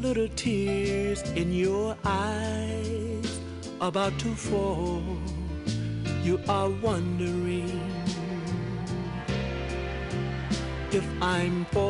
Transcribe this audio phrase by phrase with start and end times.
[0.00, 3.40] little tears in your eyes
[3.82, 5.02] about to fall.
[6.22, 7.68] You are wondering
[10.90, 11.89] if I'm falling.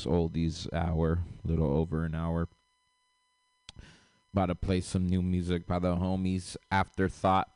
[0.00, 2.48] This oldies hour, little over an hour.
[4.32, 7.48] About to play some new music by the homies Afterthought.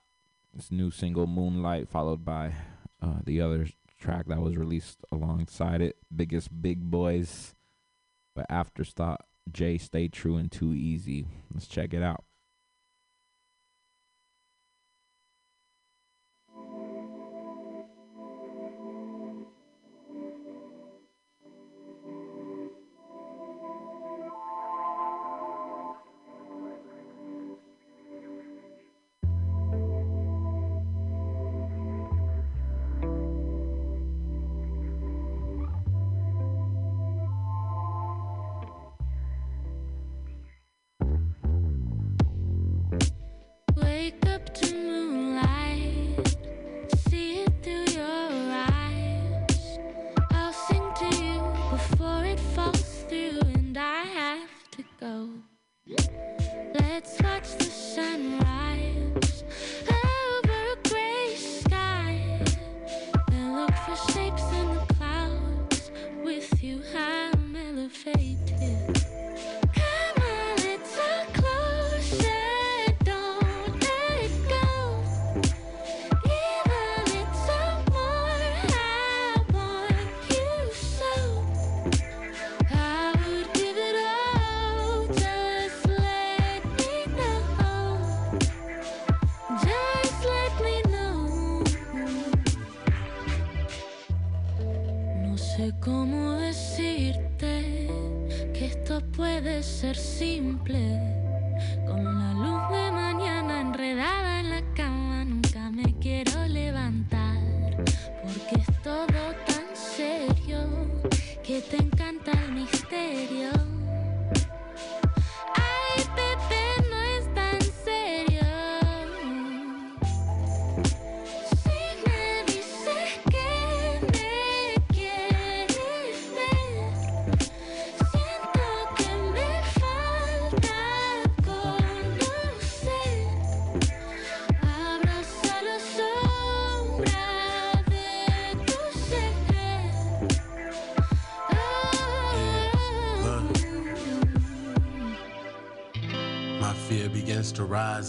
[0.53, 2.53] This new single Moonlight, followed by
[3.01, 3.67] uh, the other
[3.99, 7.55] track that was released alongside it, Biggest Big Boys.
[8.35, 11.27] But Afterthought, Jay Stay True and Too Easy.
[11.53, 12.25] Let's check it out.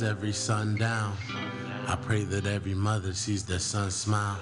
[0.02, 1.16] Every sundown.
[1.88, 4.38] I pray that every mother sees their son smile.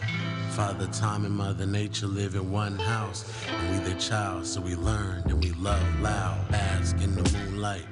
[0.51, 3.25] Father Time and Mother Nature live in one house.
[3.49, 6.49] And we their child, so we learn and we love loud.
[6.49, 7.85] Bask in the moonlight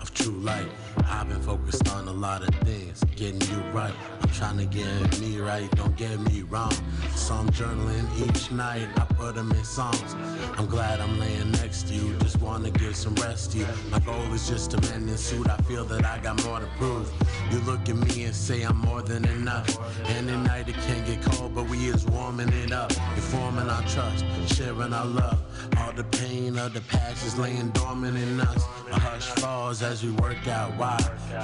[0.00, 0.68] of true light.
[1.06, 3.94] I've been focused on a lot of things, getting you right.
[4.20, 6.72] I'm trying to get me right, don't get me wrong.
[7.14, 10.14] So I'm journaling each night, I put them in songs.
[10.58, 13.66] I'm glad I'm laying next to you, wanna give some rest you.
[13.90, 16.68] My goal is just to mend this suit, I feel that I got more to
[16.78, 17.10] prove.
[17.50, 19.68] You look at me and say I'm more than enough.
[20.10, 22.92] And at night it can get cold, but we is warming it up.
[23.16, 25.40] Informing our trust, sharing our love.
[25.78, 28.64] All the pain of the past is laying dormant in us.
[28.92, 30.98] A hush falls as we work out why.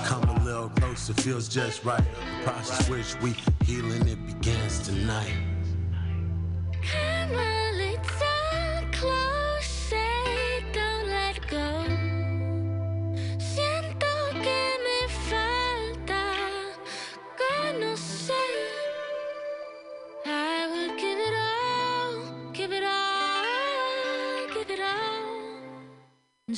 [0.04, 2.04] Come a little closer, feels just right.
[2.38, 3.34] The process which we
[3.64, 5.34] healing it begins tonight.
[6.82, 9.29] Come a little closer,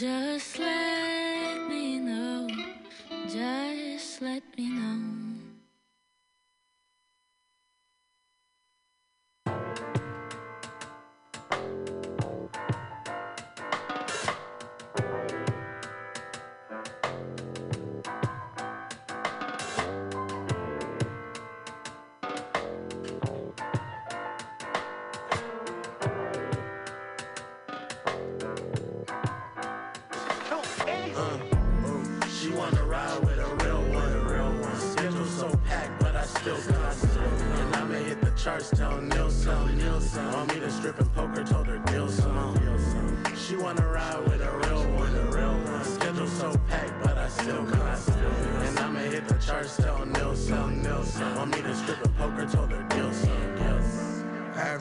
[0.02, 0.81] Just let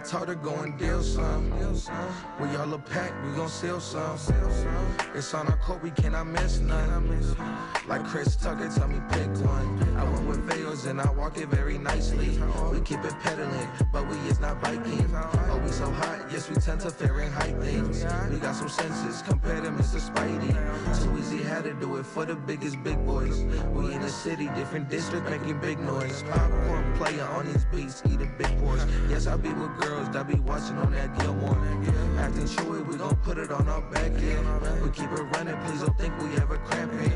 [0.04, 1.52] told her go and deal some.
[2.40, 4.18] We all a pack, we gon' seal some.
[5.14, 6.92] It's on our court, we cannot miss none.
[7.88, 9.98] Like Chris Tucker, tell me pick one.
[9.98, 12.40] I went with veils and I walk it very nicely.
[12.72, 15.08] We keep it pedaling, but we is not biking.
[15.50, 18.04] Oh, we so hot, yes, we tend to Fahrenheit things.
[18.32, 20.00] We got some senses compared to Mr.
[20.00, 20.54] Spidey.
[21.04, 23.44] Too easy had to do it for the biggest big boys.
[23.72, 26.24] We in the city, different district, making big noise.
[26.24, 28.86] Popcorn player on these beats, eating big boys.
[29.10, 31.58] Yes, I be with girls that be watching on that Gilmore.
[32.18, 34.84] Acting chewy, we gon' put it on our back end.
[34.84, 37.12] We keep it running, please don't think we ever cramping.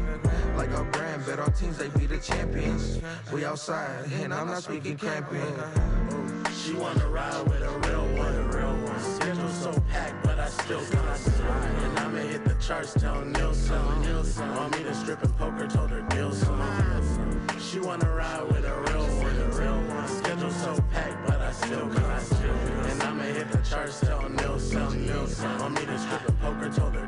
[0.56, 3.00] Like our brand, bet our teams they be the champions.
[3.32, 5.42] We outside, and I'm not speaking cramping.
[5.42, 9.00] Oh, she wanna ride with a real one, real one.
[9.00, 11.20] Schedule so packed, but I still got.
[11.28, 14.02] And I'ma hit the charts, tell Nielsen.
[14.02, 14.56] Nielsen.
[14.56, 17.48] Want me to strip and poker, told her some.
[17.60, 19.85] She wanna ride with a real one, a real one.
[20.65, 22.49] So packed, but I still concentrate.
[22.89, 24.28] And I'ma hit the charts, tell.
[24.28, 25.60] Nielsen.
[25.60, 27.06] Want me to strip and poker, told her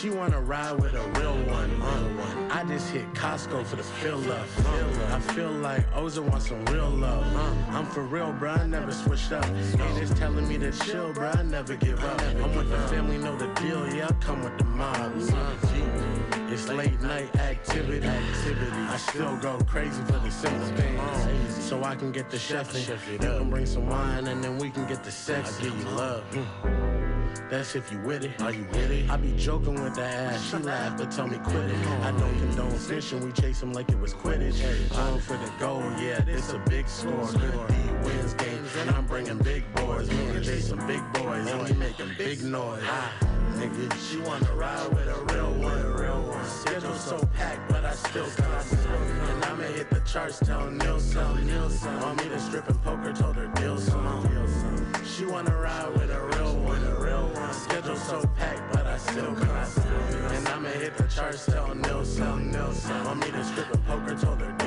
[0.00, 1.70] she wanna ride with a real one.
[1.82, 4.46] Uh, I just hit Costco for the fill up.
[4.64, 7.22] Uh, I feel like Oza wants some real love.
[7.36, 8.52] Uh, I'm for real, bro.
[8.52, 9.44] I never switched up.
[9.44, 11.28] Haters telling me to chill, bro.
[11.28, 12.18] I never give up.
[12.22, 13.94] I'm with the family, know the deal.
[13.94, 15.12] Yeah, I come with the mob.
[16.50, 18.06] It's late night activity.
[18.06, 18.70] activity.
[18.72, 21.62] I still go crazy for the simple things.
[21.62, 23.12] So I can get the chef in.
[23.12, 25.58] You can bring some wine and then we can get the sex.
[25.58, 27.19] I give you love.
[27.50, 28.40] That's if you with it.
[28.40, 29.10] Are you with it?
[29.10, 30.50] I be joking with the ass.
[30.50, 31.86] She laughed but tell me quit it.
[32.02, 33.24] I don't condone snitching.
[33.24, 34.62] We chase him like it was Quidditch.
[34.96, 37.26] On for the goal, yeah, this a big score.
[37.32, 37.42] D
[38.04, 40.08] wins games, and I'm bringing big boys.
[40.10, 42.82] Me and Jay some big boys, and we making big noise.
[43.54, 46.44] Nigga, she wanna ride with a real one, a real one.
[46.44, 48.96] Schedule so packed, but I still concentrate.
[48.96, 51.46] And I'ma hit the charts, tell Nielsen.
[51.46, 52.00] Nielsen.
[52.00, 54.22] Want me to strip and poker, told her deal some.
[55.20, 57.52] She wanna ride with a real one, a real one.
[57.52, 60.34] Schedule so packed, but I still concentrate.
[60.34, 62.50] And I'ma hit the charts, tell Nielsen.
[62.50, 63.04] Nielsen.
[63.04, 64.59] Want me to strip and poker, told her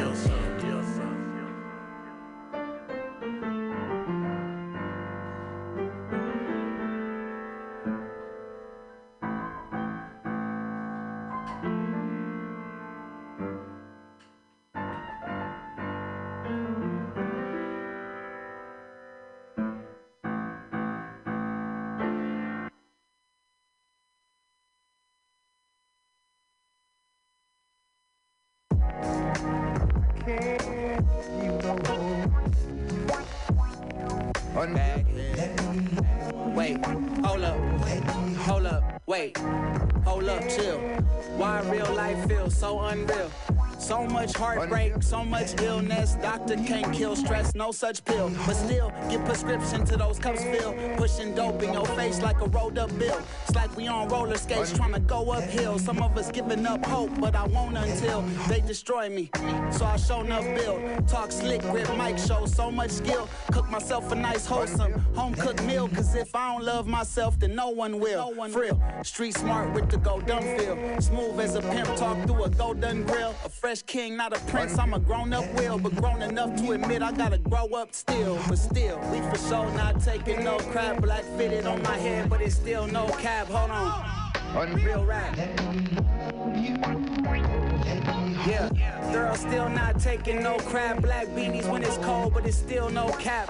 [44.43, 46.15] heartbreak, so much illness.
[46.21, 48.29] Doctor can't kill stress, no such pill.
[48.45, 50.75] But still, get prescription to those cups filled.
[50.97, 53.19] Pushing dope in your face like a rolled up bill.
[53.43, 55.79] It's like we on roller skates trying to go uphill.
[55.79, 59.29] Some of us giving up hope, but I won't until they destroy me.
[59.71, 61.07] So I show enough build.
[61.07, 63.29] Talk slick, grip mic show, so much skill.
[63.51, 65.87] Cook myself a nice wholesome home cooked meal.
[65.87, 68.33] Cause if I don't love myself, then no one will.
[68.49, 70.75] For real, street smart with the go dumb feel.
[71.01, 73.33] Smooth as a pimp, talk through a golden grill.
[73.45, 74.77] A fresh king, not a prince.
[74.77, 78.39] I'm a grown up will, but grown enough to admit I gotta grow up still.
[78.47, 81.01] But still, we for sure not taking no crap.
[81.01, 83.47] Black fitted on my head, but it's still no cap.
[83.47, 84.73] Hold on.
[84.83, 85.35] Real rap.
[88.45, 91.01] Yeah, girl still not taking no crap.
[91.01, 93.49] Black beanies when it's cold, but it's still no cap.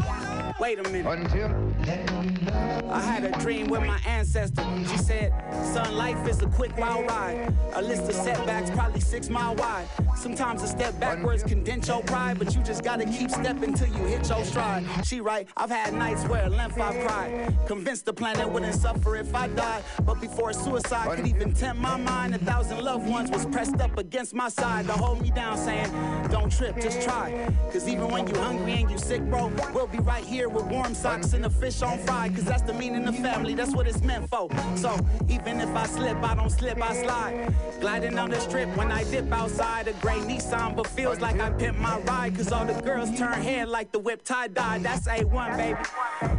[0.60, 1.73] Wait a minute.
[1.86, 4.64] I had a dream with my ancestor.
[4.90, 5.34] She said,
[5.74, 7.54] son, life is a quick wild ride.
[7.74, 9.88] A list of setbacks, probably six mile wide.
[10.16, 13.88] Sometimes a step backwards can dent your pride, but you just gotta keep stepping till
[13.88, 14.86] you hit your stride.
[15.04, 17.54] She right, I've had nights where at length I've cried.
[17.66, 19.84] Convinced the planet wouldn't suffer if I died.
[20.06, 23.98] But before suicide could even tempt my mind, a thousand loved ones was pressed up
[23.98, 25.92] against my side to hold me down, saying,
[26.30, 27.52] Don't trip, just try.
[27.72, 30.94] Cause even when you hungry and you sick, bro, we'll be right here with warm
[30.94, 32.30] socks and a fish on fry.
[32.30, 34.50] Cause that's the meaning of family, that's what it's meant for.
[34.76, 37.54] So even if I slip, I don't slip, I slide.
[37.80, 41.50] Gliding on the strip when I dip outside a gray Nissan, but feels like I
[41.52, 42.36] pimp my ride.
[42.36, 44.80] Cause all the girls turn head like the whip tie dye.
[44.80, 45.80] That's A1, baby.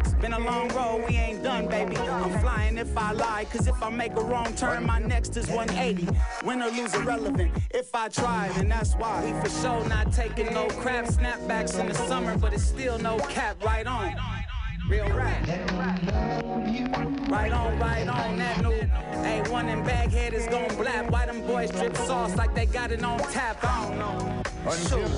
[0.01, 1.97] It's been a long road, we ain't done, baby.
[1.97, 3.47] I'm flying if I lie.
[3.51, 6.09] Cause if I make a wrong turn, my next is 180.
[6.45, 7.51] Win or lose irrelevant.
[7.71, 9.25] If I try, then that's why.
[9.25, 11.07] We for sure not taking no crap.
[11.07, 13.63] Snapbacks in the summer, but it's still no cap.
[13.65, 14.15] Right on.
[14.89, 15.49] Real rap.
[17.29, 18.39] Right on, right on.
[18.39, 21.11] That new A1 and Baghead is gon' blap.
[21.11, 23.65] Why them boys drip sauce like they got it on tap?
[23.65, 24.43] I don't know.
[24.71, 25.09] Shoot.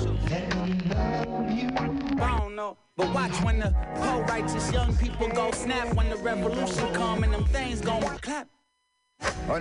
[2.19, 2.77] I don't know.
[2.95, 7.33] But watch when the poor righteous young people go snap when the revolution come and
[7.33, 8.47] them things gon' clap.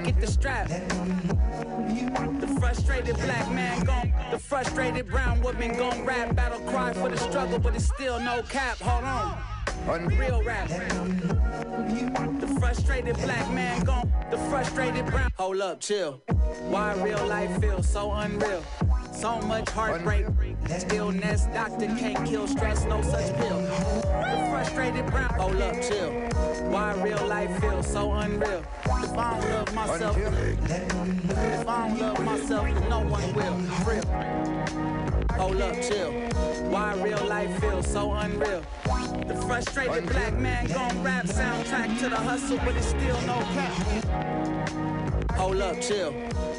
[0.05, 0.69] Get the strap.
[0.69, 6.37] The frustrated black man gon' the frustrated brown woman gon' rap.
[6.37, 8.79] Battle cry for the struggle, but it's still no cap.
[8.79, 9.56] Hold on.
[9.89, 10.69] Unreal rap.
[10.69, 15.31] The frustrated black man gon' the frustrated brown.
[15.39, 16.21] Hold up, chill.
[16.69, 18.65] Why real life feels so unreal?
[19.13, 20.27] So much heartbreak,
[20.79, 21.47] stillness.
[21.55, 23.61] Doctor can't kill stress, no such pill.
[23.61, 25.33] The frustrated brown.
[25.35, 26.11] Hold up, chill.
[26.71, 28.65] Why real life feels so unreal?
[28.87, 33.57] If I don't love myself, if I don't love myself, then no one will.
[33.87, 35.16] Real.
[35.39, 36.13] Hold up, chill.
[36.71, 38.63] Why real life feels so unreal?
[39.29, 45.33] The frustrated black man gon' rap soundtrack to the hustle, but it's still no cap.
[45.33, 46.13] Hold up, chill.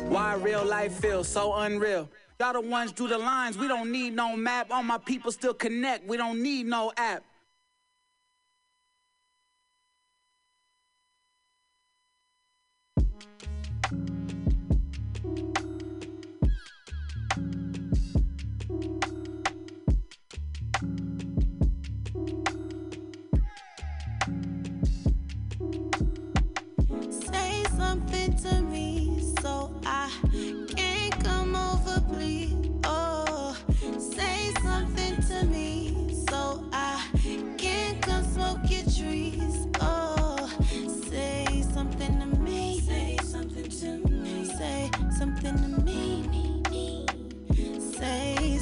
[0.10, 2.08] Why real life feels so unreal?
[2.40, 3.58] Y'all the ones do the lines.
[3.58, 4.68] We don't need no map.
[4.70, 6.08] All my people still connect.
[6.08, 7.24] We don't need no app.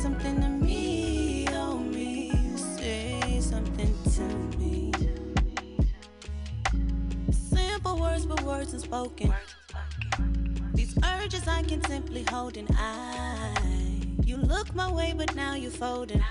[0.05, 1.47] Something to me.
[1.53, 2.31] Oh, me.
[2.77, 4.21] Say something to
[4.59, 4.91] me.
[7.31, 9.33] Simple words, but words unspoken.
[10.75, 13.55] These urges I can simply hold in I.
[14.23, 16.23] You look my way, but now you're folding.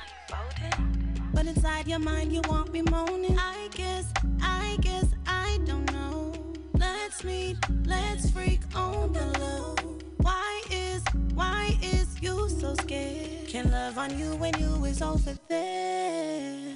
[1.33, 3.37] But inside your mind, you want me moaning.
[3.37, 4.07] I guess,
[4.41, 6.33] I guess, I don't know.
[6.75, 9.75] Let's meet, let's freak on the low.
[10.19, 11.03] Why is,
[11.35, 13.49] why is you so scared?
[13.49, 16.75] Can love on you when you is over there?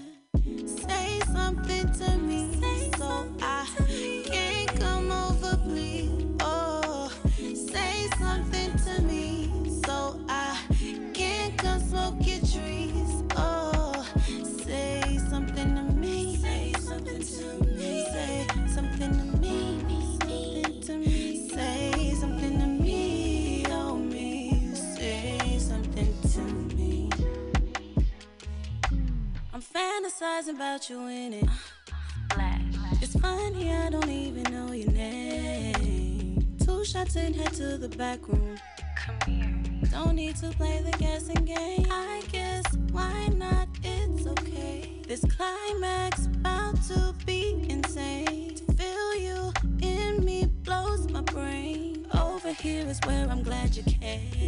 [0.66, 3.64] Say something to me so I
[30.48, 31.48] about you in it.
[33.02, 36.56] It's funny, I don't even know your name.
[36.64, 38.58] Two shots and head to the back room.
[38.96, 39.90] Come here.
[39.90, 41.86] Don't need to play the guessing game.
[41.90, 43.68] I guess why not?
[43.82, 45.02] It's okay.
[45.06, 48.54] This climax about to be insane.
[48.54, 52.06] To feel you in me blows my brain.
[52.14, 54.47] Over here is where I'm glad you came.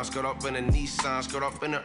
[0.00, 1.84] Times, skirt up in a Nissan, skirt up in a.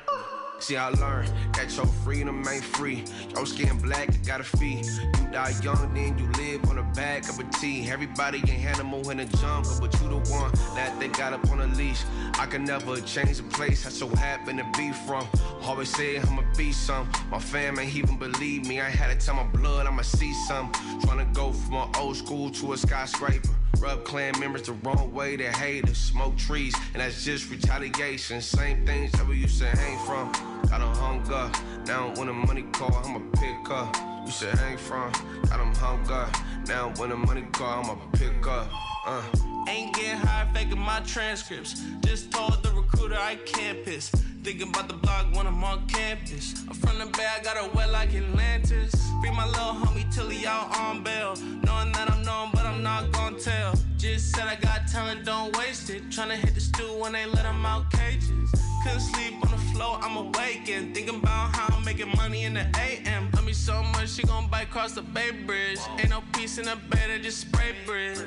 [0.59, 3.03] See, I learned that your freedom ain't free.
[3.35, 4.83] Your skin black, you got a fee.
[5.19, 7.89] You die young, then you live on the back of a a T.
[7.89, 11.59] Everybody ain't animal in the jungle, but you the one that they got up on
[11.59, 12.03] a leash.
[12.39, 15.27] I can never change the place I so happen to be from.
[15.63, 17.09] Always say I'ma be some.
[17.29, 18.79] My fam ain't even believe me.
[18.79, 20.71] I had to tell my blood I'ma see some.
[21.03, 23.49] Trying to go from an old school to a skyscraper.
[23.79, 25.97] Rub clan members the wrong way, they hate us.
[25.97, 28.41] Smoke trees, and that's just retaliation.
[28.41, 30.31] Same things that we used to hang from.
[30.69, 33.95] Got a hung up, now when the money call, I'ma pick up.
[34.25, 35.11] you should hang from.
[35.49, 36.35] Got them hung up.
[36.67, 38.69] Now when the money call, I'ma pick up.
[39.05, 39.54] Uh.
[39.67, 41.81] Ain't getting high faking my transcripts.
[42.01, 44.09] Just told the recruiter I can't piss.
[44.43, 46.63] Thinking about the block when I'm on campus.
[46.67, 48.93] I'm from the bay, I got a wet like Atlantis.
[49.19, 51.35] Free my little homie till he out on bail.
[51.63, 53.73] Knowing that I'm known, but I'm not gonna tell.
[53.97, 56.09] Just said I got talent, don't waste it.
[56.09, 58.51] Tryna hit the stool when they let them out cages.
[58.83, 60.93] Couldn't sleep on the floor, I'm awakened.
[60.93, 63.34] Thinking about how I'm making money in the AM.
[63.45, 65.77] Me so much, she gon' bite across the Bay Bridge.
[65.99, 68.17] Ain't no peace in the bed, I just spray bridge.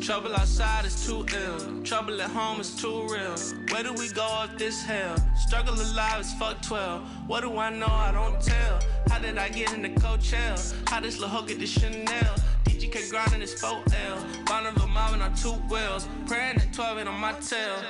[0.00, 1.82] Trouble outside is too ill.
[1.82, 3.34] Trouble at home is too real.
[3.72, 5.16] Where do we go up this hell?
[5.36, 7.02] Struggle alive is fuck 12.
[7.26, 7.88] What do I know?
[7.88, 8.78] I don't tell.
[9.08, 10.88] How did I get in into Coachella?
[10.88, 12.36] How this little hoe get the Chanel?
[12.62, 14.46] DGK grinding his 4L.
[14.46, 16.06] Bonneville mobbing on two wheels.
[16.26, 17.82] Praying at 12 and on my tail.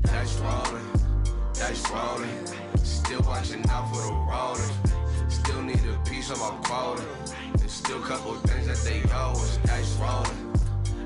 [0.00, 0.86] Dice rolling,
[1.52, 2.46] dice rolling.
[2.78, 4.95] Still watching out for the rollers.
[5.28, 7.04] Still need a piece of our quota.
[7.56, 9.58] There's still a couple things that they owe us.
[9.64, 10.52] Dice rolling,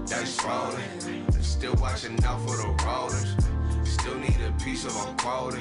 [0.06, 1.42] dice rolling.
[1.42, 3.36] Still watching out for the rollers.
[3.84, 5.60] Still need a piece of our quota.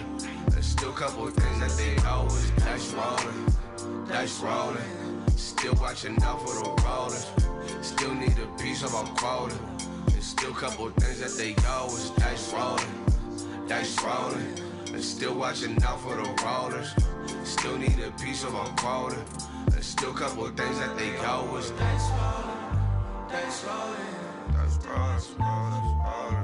[0.50, 2.52] There's still couple things that they owe us.
[2.58, 5.28] Dice rolling, dice rolling.
[5.36, 7.32] Still watching out for the rollers.
[7.82, 9.56] Still need a piece of our quota.
[10.08, 12.10] There's still couple things that they owe us.
[12.12, 14.54] Dice rolling, dice rolling.
[14.94, 16.94] And still watching out for the rollers.
[17.50, 19.18] Still need a piece of our quota.
[19.70, 21.10] There's still a couple things that they
[21.58, 21.72] us.
[21.72, 24.20] Dice rolling, dice rolling.
[24.54, 26.39] Dice rolling, dice rolling,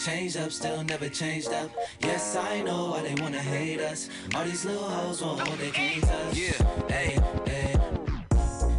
[0.00, 1.70] got my change up, still never changed up.
[2.00, 4.08] Yes, I know why they wanna hate us.
[4.34, 6.34] All these little hoes want what they can't touch.
[6.34, 6.52] Yeah,
[6.88, 7.76] hey, hey.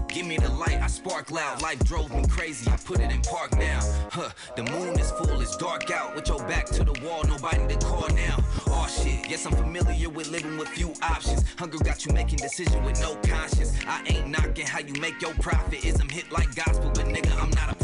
[0.07, 1.61] Give me the light, I spark loud.
[1.61, 3.79] Life drove me crazy, I put it in park now.
[4.11, 6.15] Huh, the moon is full, it's dark out.
[6.15, 8.37] With your back to the wall, nobody to call now.
[8.67, 11.43] Oh shit, yes, I'm familiar with living with few options.
[11.57, 13.73] Hunger got you making decisions with no conscience.
[13.87, 15.85] I ain't knocking how you make your profit.
[15.85, 17.80] Ism hit like gospel, but nigga, I'm not a.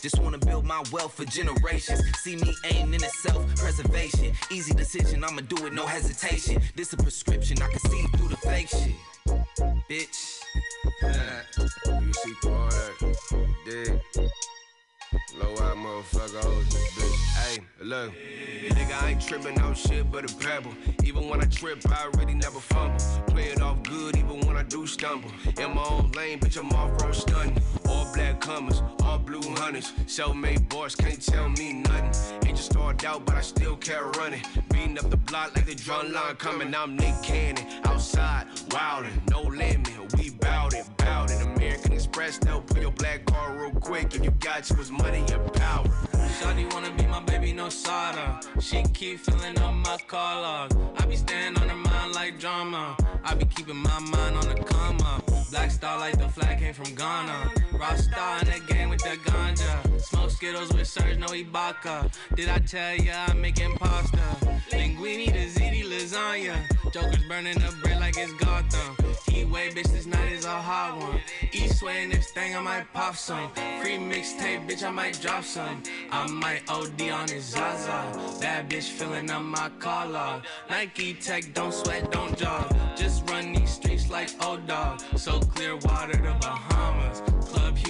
[0.00, 2.00] Just wanna build my wealth for generations.
[2.18, 4.32] See me aim in self preservation.
[4.50, 6.62] Easy decision, I'ma do it, no hesitation.
[6.76, 8.94] This a prescription, I can see through the fake shit.
[9.90, 10.40] Bitch.
[11.02, 13.46] You see through all that.
[13.64, 14.00] Dig.
[15.40, 17.18] Low out motherfucker, hold this bitch.
[17.38, 18.12] Hey, look.
[18.68, 20.72] Nigga, I ain't tripping out shit but a pebble.
[21.04, 22.98] Even when I trip, I already never fumble.
[23.26, 25.30] Play it off good, even when I do stumble.
[25.58, 27.60] In my own lane, bitch, I'm off road stunning.
[28.18, 28.48] Black
[29.04, 29.92] all blue hunters.
[30.06, 32.48] Self-made boys can't tell me nothing.
[32.48, 34.42] Ain't just started out, but I still kept running.
[34.72, 36.74] Beating up the block like the drum line coming.
[36.74, 40.16] I'm Nick Cannon, outside, wildin', no limit.
[40.16, 41.40] We bout it, bout it.
[41.42, 44.12] American Express, they'll put your black car real quick.
[44.16, 45.86] If you got you, it's money and power.
[46.40, 48.40] Shawty wanna be my baby, no sada.
[48.60, 50.92] She keep filling up my car log.
[50.96, 52.96] I be staying on her mind like drama.
[53.22, 55.37] I be keeping my mind on the come up.
[55.50, 57.50] Black star like the flag came from Ghana.
[57.72, 59.87] Rock star in the game with the ganja.
[60.08, 62.10] Smoke Skittles with Serge, no Ibaka.
[62.34, 64.16] Did I tell ya I'm making pasta?
[64.70, 66.56] Linguini, ziti, lasagna.
[66.94, 68.96] Jokers burning up bread like it's Gotham.
[69.28, 71.20] Heat wave, bitch, this night is a hot one.
[71.52, 73.50] East way this thing, I might pop some.
[73.82, 75.82] Free mixtape, bitch, I might drop some.
[76.10, 78.40] I might OD on his Zaza.
[78.40, 79.70] Bad bitch filling up my
[80.06, 80.42] log.
[80.70, 82.74] Nike Tech, don't sweat, don't jog.
[82.96, 85.02] Just run these streets like old dog.
[85.16, 87.37] So clear water, the Bahamas.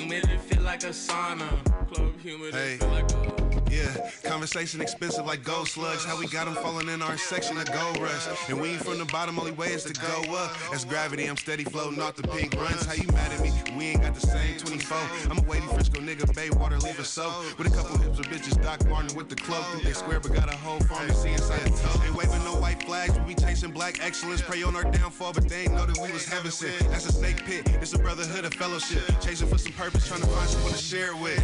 [0.09, 1.49] Club humidity feel like a sauna.
[1.93, 2.77] Club humidity Hey.
[2.79, 3.38] feel like a.
[3.79, 6.05] Yeah, conversation expensive like gold slugs.
[6.05, 8.27] How we got them falling in our section of gold rush.
[8.49, 10.53] And we ain't from the bottom, only way is to go up.
[10.71, 12.85] That's gravity, I'm steady floating off the pink runs.
[12.85, 13.53] How you mad at me?
[13.77, 14.99] We ain't got the same 24.
[15.31, 17.31] I'm a wavy Frisco nigga, Bay water, leave us so.
[17.57, 19.65] With a couple hips of bitches, Doc Martin with the cloak.
[19.85, 22.03] They square, but got a whole pharmacy inside the toe.
[22.05, 24.43] Ain't waving no white flags, we be chasing black excellence.
[24.43, 26.79] Pray on our downfall, but they ain't know that we was heaven sent.
[26.91, 29.05] That's a snake pit, it's a brotherhood of fellowship.
[29.21, 31.39] Chasing for some purpose, trying to find someone to share it with.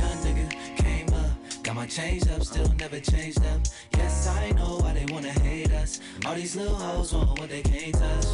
[1.64, 3.60] Got my change up, still never changed up.
[3.96, 5.98] Yes, I know why they wanna hate us.
[6.26, 8.26] All these little hoes want what they can't touch.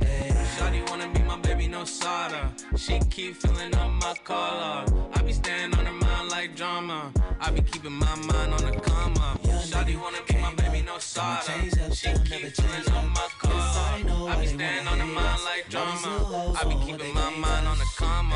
[0.00, 0.30] Hey.
[0.56, 2.48] Shawty wanna be my baby, no solder.
[2.76, 4.84] She keep filling up my collar.
[5.14, 7.12] I be staying on her mind like drama.
[7.40, 9.42] I be keeping my mind on the come up.
[9.42, 11.42] Shawty wanna be my baby, no solder.
[11.92, 14.30] She keep filling up my collar.
[14.30, 16.54] I be staying on her mind like drama.
[16.60, 18.32] I be keeping my mind on the come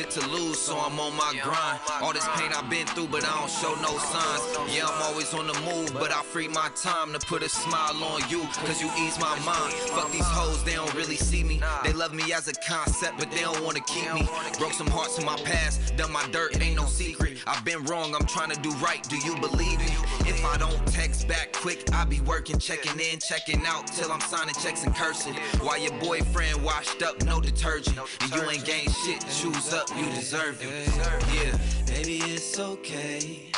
[0.00, 1.80] shit to lose, so I'm on my grind.
[2.00, 4.74] All this pain I've been through, but I don't show no signs.
[4.74, 8.02] Yeah, I'm always on the move, but I free my time to put a smile
[8.04, 9.72] on you, cause you ease my mind.
[9.94, 11.60] Fuck these hoes, they don't really see me.
[11.84, 14.26] They love me as a concept, but they don't wanna keep me.
[14.58, 17.38] Broke some hearts in my past, done my dirt, it ain't no secret.
[17.46, 19.02] I've been wrong, I'm trying to do right.
[19.08, 19.92] Do you believe me?
[20.40, 24.22] If I don't text back quick, I be working, checking in, checking out till I'm
[24.22, 25.34] signing checks and cursing.
[25.60, 30.06] While your boyfriend washed up, no detergent, and you ain't gained shit choose up, you
[30.14, 30.88] deserve it.
[31.34, 31.58] Yeah,
[31.94, 33.52] baby, it's okay.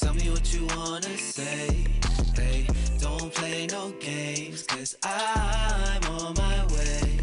[0.00, 1.86] Tell me what you wanna say.
[2.36, 2.68] Hey,
[3.00, 7.18] don't play no games, cause I'm on my way.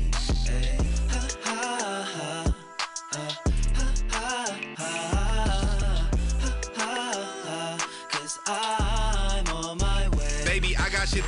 [0.46, 0.79] Hey,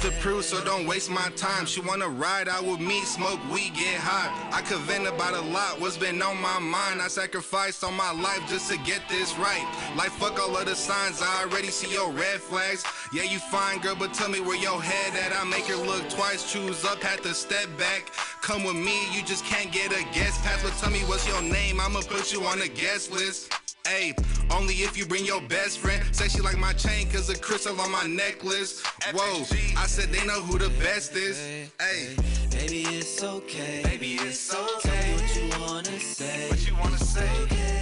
[0.01, 1.65] to prove, so don't waste my time.
[1.65, 4.31] She wanna ride out with me, smoke weed, get high.
[4.51, 7.01] I could vent about a lot, what's been on my mind.
[7.01, 9.63] I sacrificed all my life just to get this right.
[9.95, 12.83] Like fuck all of the signs, I already see your red flags.
[13.13, 15.37] Yeah, you fine, girl, but tell me where your head at.
[15.39, 18.11] I make her look twice, choose up, had to step back.
[18.41, 20.63] Come with me, you just can't get a guest pass.
[20.63, 23.53] But tell me what's your name, I'ma put you on the guest list.
[23.87, 24.13] Hey,
[24.51, 26.03] only if you bring your best friend.
[26.15, 28.83] Say she like my chain cause a crystal on my necklace.
[29.11, 29.43] Whoa,
[29.75, 31.37] I said they know who the best is.
[31.77, 32.15] Hey,
[32.49, 33.81] baby, it's okay.
[33.83, 35.15] Baby, it's okay.
[35.15, 36.49] What you wanna say.
[36.49, 37.27] What you wanna say?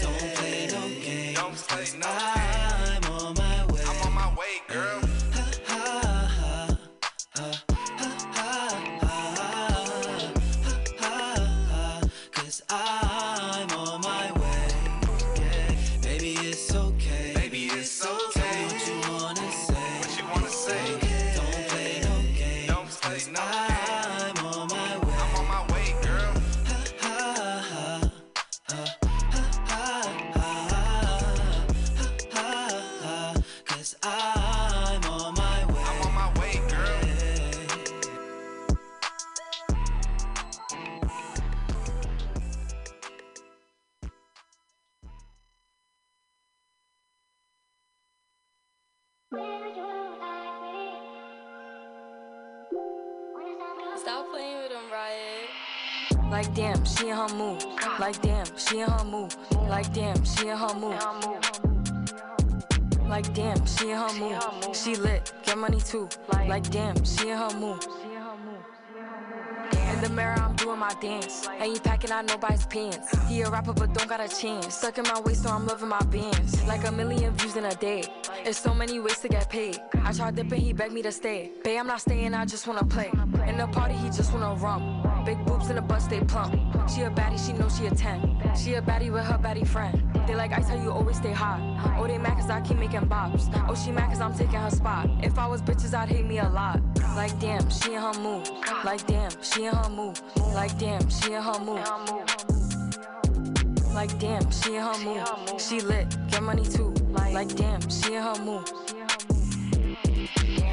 [0.01, 1.37] Don't play no games.
[1.37, 2.38] Don't play no games.
[59.69, 60.99] Like damn, she in her mood.
[63.07, 64.75] Like damn, she in her mood.
[64.75, 66.09] She lit, get money too.
[66.47, 67.85] Like damn, she in her mood.
[69.99, 71.45] In the mirror, I'm doing my dance.
[71.59, 73.13] Ain't packing out nobody's pants.
[73.27, 74.75] He a rapper, but don't got a chance.
[74.75, 76.63] Stuck in my waist, so I'm loving my bands.
[76.63, 78.05] Like a million views in a day.
[78.45, 79.77] There's so many ways to get paid.
[80.05, 81.51] I tried dipping, he begged me to stay.
[81.65, 83.11] Babe, I'm not staying, I just wanna play.
[83.45, 85.03] In the party, he just wanna rum.
[85.25, 86.53] Big boobs in the bus, they plump.
[86.89, 88.55] She a baddie, she knows she a 10.
[88.55, 90.18] She a baddie with her baddie friend.
[90.29, 91.59] They like ice, how you always stay hot.
[91.97, 93.49] Oh, they mad cause I keep making bops.
[93.67, 95.09] Oh, she mad cause I'm taking her spot.
[95.23, 96.79] If I was bitches, I'd hate me a lot.
[97.15, 98.47] Like damn, she in her mood.
[98.85, 100.21] Like damn, she in her mood.
[100.53, 101.83] Like damn, she in her mood.
[103.91, 105.59] Like damn, she in her mood.
[105.59, 106.93] She lit, get money too.
[107.09, 108.69] Like damn, she in her mood.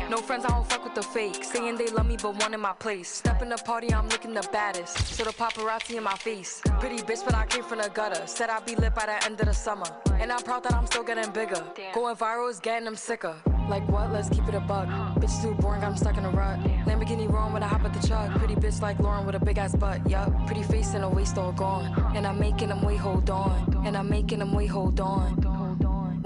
[0.09, 1.43] No friends, I don't fuck with the fake.
[1.43, 3.09] Saying they love me, but one in my place.
[3.09, 4.97] Step in the party, I'm looking the baddest.
[5.15, 6.63] So the paparazzi in my face.
[6.79, 8.27] Pretty bitch, but I came from the gutter.
[8.27, 9.87] Said I'd be lit by the end of the summer.
[10.21, 11.63] And I'm proud that I'm still getting bigger.
[11.93, 13.35] Going viral is getting them sicker.
[13.69, 14.13] Like what?
[14.13, 14.89] Let's keep it a bug.
[15.21, 16.61] Bitch too boring, I'm stuck in a rut.
[16.87, 18.31] Lamborghini wrong when I hop at the truck.
[18.39, 20.09] Pretty bitch like Lauren with a big ass butt.
[20.09, 20.47] Yup.
[20.47, 21.93] Pretty face and a waist all gone.
[22.15, 23.83] And I'm making them wait, hold on.
[23.85, 25.66] And I'm making them wait, hold on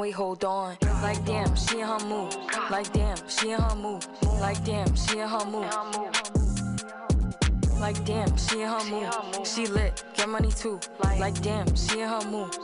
[0.00, 0.78] wait, hold on.
[1.02, 2.34] Like damn, she in her mood.
[2.70, 4.06] Like damn, she in her mood.
[4.40, 5.70] Like damn, she in her mood.
[7.78, 9.46] Like damn, she in her mood.
[9.46, 10.80] She lit, get money too.
[11.18, 12.56] Like damn, she in her mood.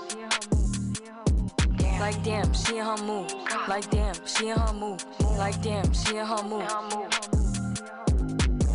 [2.01, 3.31] Like damn, she in her mood.
[3.69, 5.05] Like damn, she in her mood.
[5.37, 6.67] Like damn, she in her mood.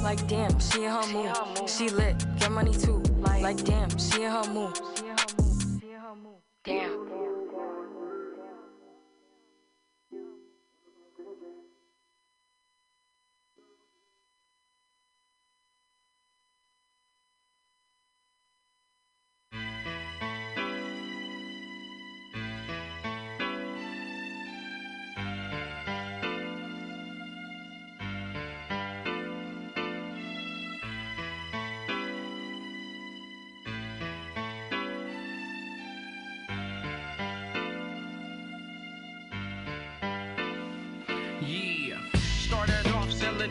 [0.04, 1.68] Like damn, she in her mood.
[1.68, 3.02] She lit, get money too.
[3.18, 4.80] Like damn, she in her mood.
[6.64, 7.31] Damn.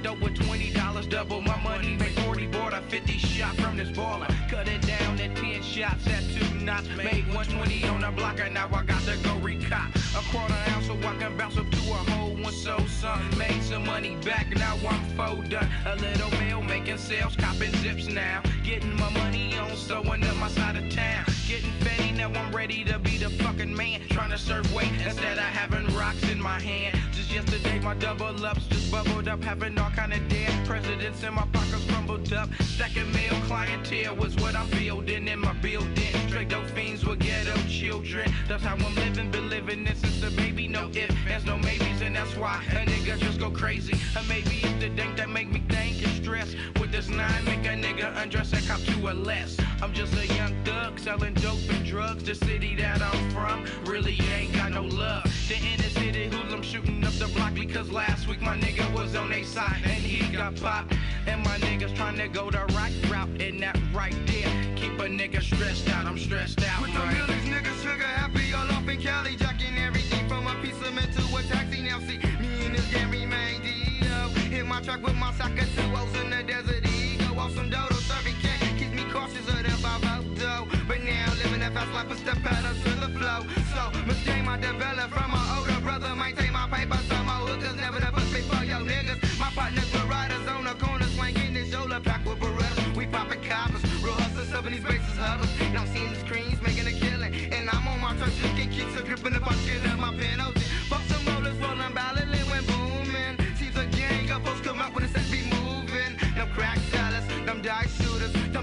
[0.03, 2.47] Dope with twenty dollars, double my money, make forty.
[2.47, 4.29] Bought a fifty shot from this baller.
[4.49, 6.89] Cut it down to ten shots at two knots.
[6.97, 10.55] Made one twenty on the block, and now I got to go recop a quarter
[10.71, 12.53] ounce so I can bounce up to a whole one.
[12.53, 15.69] So some made some money back, now I'm full done.
[15.87, 18.43] A little mail making sales, copping zips now.
[18.65, 21.25] Getting my money on, sewing up my side of town.
[21.47, 24.03] Getting fetty, now I'm ready to be the fucking man.
[24.11, 26.99] Trying to serve weight instead of having rocks in my hand.
[27.13, 31.33] Just yesterday, my double ups just bubbled up, having all kind of dead presidents in
[31.35, 32.49] my pockets crumbled up.
[32.63, 36.13] Stacking mail clientele was what I'm building in my building.
[36.29, 38.31] Straight dope fiends with ghetto children.
[38.49, 40.69] That's how I'm living, been living this since the baby.
[40.69, 43.95] No if, there's no maybes, and that's why a nigga just go crazy.
[44.15, 45.70] Or maybe it's the dank that make me and
[46.31, 46.55] stress.
[46.81, 49.57] With this nine, make a nigga undress and cop to a less.
[49.83, 52.23] I'm just a young thug selling dope and drugs.
[52.23, 55.25] The city that I'm from really ain't got no love.
[55.49, 59.31] The inner city hoodlum shooting up the block because last week my nigga was on
[59.31, 60.95] their side and he got popped.
[61.27, 65.09] And my niggas trying to go the right route, and that right there keep a
[65.09, 66.07] nigga stressed out.
[66.07, 66.83] I'm stressed out.
[66.83, 67.29] With the right?
[67.55, 71.37] niggas trigger happy all off in Cali, jacking everything from a piece of mint to
[71.37, 71.83] a taxi.
[71.83, 72.21] Now see,
[74.83, 77.39] Truck with my socket two O's in the desert ego.
[77.39, 80.01] Off some dodo, serving cake, keeps me cautious of them five
[80.39, 80.67] dough.
[80.89, 83.45] But now living that fast life, put step pedal to the flow.
[83.75, 85.50] So, mistake my develop from my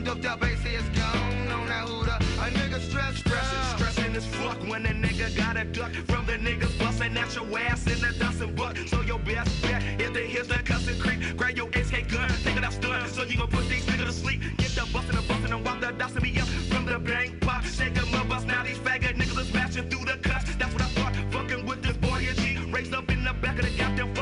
[0.07, 2.17] doped up AC is gone on that hooter.
[2.39, 6.37] A nigga stress, Stressing, stressing as fuck when a nigga got a duck from the
[6.37, 8.77] niggas busting at your ass in the dustin' buck.
[8.87, 11.19] So your best bet is to hit the cussing creep.
[11.35, 13.09] Grab your SK gun, think it out stun.
[13.09, 14.39] So you gon' put these niggas to sleep.
[14.57, 17.65] Get the bustin' and bustin' and walk the dustin' me up from the bank pop.
[17.65, 20.55] Shake 'em up, bust now these faggot niggas smashing through the cuts.
[20.55, 21.13] That's what I thought.
[21.31, 22.57] Fucking with this boy here, G.
[22.71, 24.13] Raised up in the back of the goddamn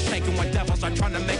[0.00, 1.37] shaking when devils are trying to make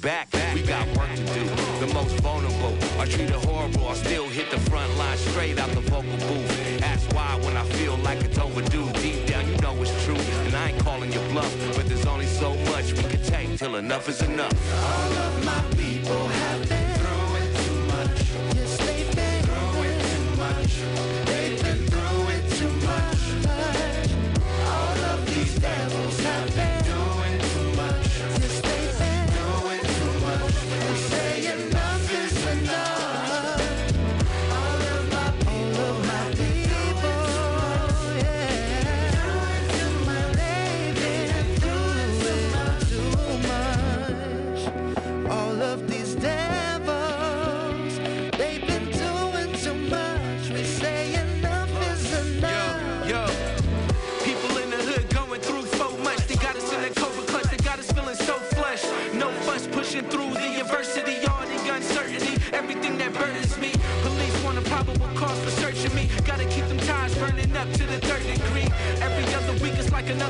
[0.00, 0.28] back.
[0.54, 1.44] We got work to do.
[1.84, 3.88] The most vulnerable are treated horrible.
[3.88, 6.82] I still hit the front line straight out the vocal booth.
[6.82, 8.88] Ask why when I feel like it's overdue.
[8.94, 10.16] Deep down, you know it's true.
[10.46, 13.76] And I ain't calling your bluff, but there's only so much we can take till
[13.76, 14.54] enough is enough.
[14.84, 15.79] All of my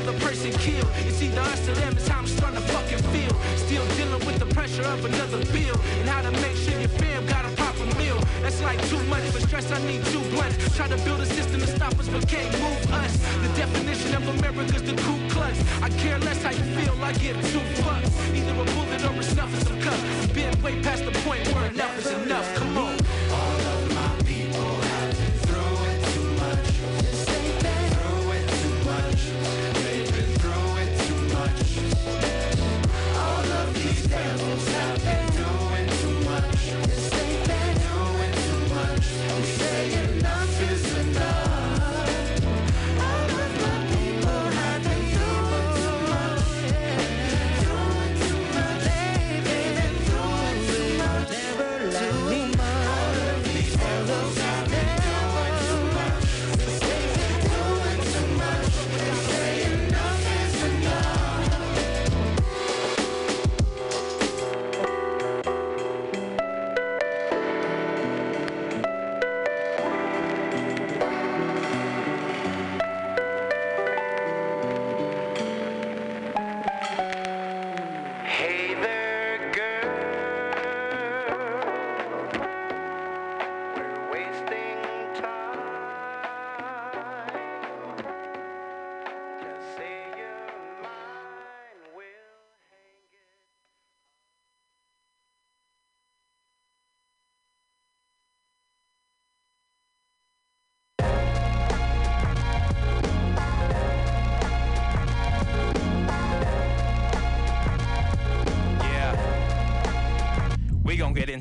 [0.01, 0.87] another person killed.
[1.05, 3.33] It's either us or them, it's how I'm starting to fucking feel.
[3.57, 5.77] Still dealing with the pressure of another bill.
[5.99, 8.17] And how to make sure your fam got a proper meal.
[8.41, 10.57] That's like too much for stress, I need two blunts.
[10.75, 13.17] Try to build a system to stop us, but can't move us.
[13.45, 15.57] The definition of America's the Ku Klux.
[15.81, 18.11] I care less how you feel, I give two fucks.
[18.35, 19.99] Either a bullet or a snuff is a cup.
[20.33, 22.47] Been way past the point where enough is enough.
[22.55, 22.70] Come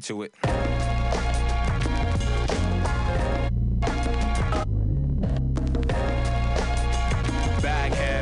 [0.01, 0.33] into it.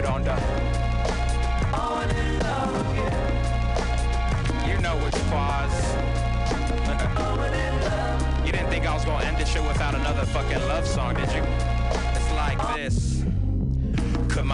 [0.08, 0.32] On the.
[4.66, 5.18] You know it's
[8.46, 11.32] you didn't think I was gonna end this shit without another fucking love song, did
[11.32, 11.42] you?
[12.14, 13.07] It's like this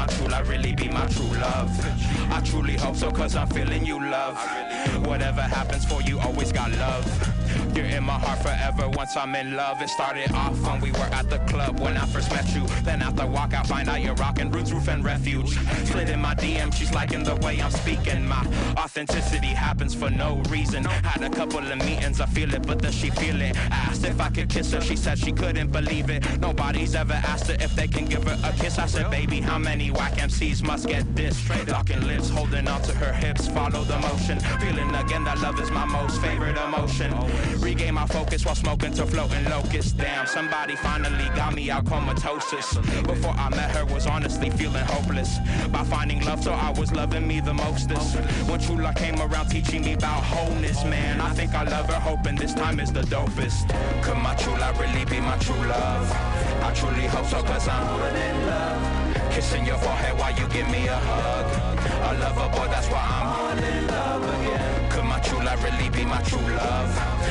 [0.04, 1.70] my true really be my true love.
[2.30, 4.36] I truly hope so, cause I'm feeling you love.
[5.06, 7.33] Whatever happens for you, always got love.
[7.74, 9.82] You're in my heart forever once I'm in love.
[9.82, 12.66] It started off when we were at the club when I first met you.
[12.84, 15.58] Then after walkout, find out you're rocking roots, roof, and refuge.
[15.88, 18.26] Slid in my DM, she's liking the way I'm speaking.
[18.26, 18.46] My
[18.76, 20.84] authenticity happens for no reason.
[20.84, 23.56] Had a couple of meetings, I feel it, but does she feel it?
[23.56, 26.22] I Asked if I could kiss her, she said she couldn't believe it.
[26.40, 28.78] Nobody's ever asked her if they can give her a kiss.
[28.78, 31.36] I said, baby, how many whack MCs must get this?
[31.38, 34.40] Straight locking lips, holding on to her hips, follow the motion.
[34.60, 37.12] Feeling again that love is my most favorite emotion.
[37.64, 39.92] Regain my focus while smoking to floating locusts.
[39.92, 42.76] Damn, somebody finally got me out comatosis.
[43.04, 45.38] Before I met her, was honestly feeling hopeless.
[45.72, 48.16] By finding love, so I was loving me the mostest.
[48.50, 51.22] When true love came around, teaching me about wholeness, man.
[51.22, 53.66] I think I love her, hoping this time is the dopest.
[54.02, 56.12] Could my true love really be my true love?
[56.62, 59.32] I truly hope so, cause I'm in love.
[59.32, 61.78] Kissing your forehead while you give me a hug.
[62.02, 63.43] I love a lover boy, that's why I'm
[65.94, 66.90] be my true love?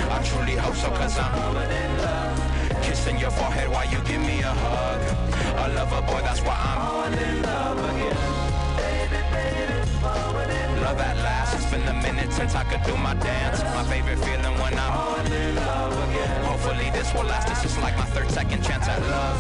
[0.10, 2.84] I truly hope so, cause I'm all in love.
[2.84, 5.02] Kissing your forehead while you give me a hug.
[5.58, 8.44] I love a lover boy, that's why I'm all in love again.
[10.82, 11.56] Love at last.
[11.56, 13.64] It's been a minute since I could do my dance.
[13.76, 16.44] My favorite feeling when I'm all in love again.
[16.46, 17.48] Hopefully this will last.
[17.48, 19.40] This is like my third second chance at love.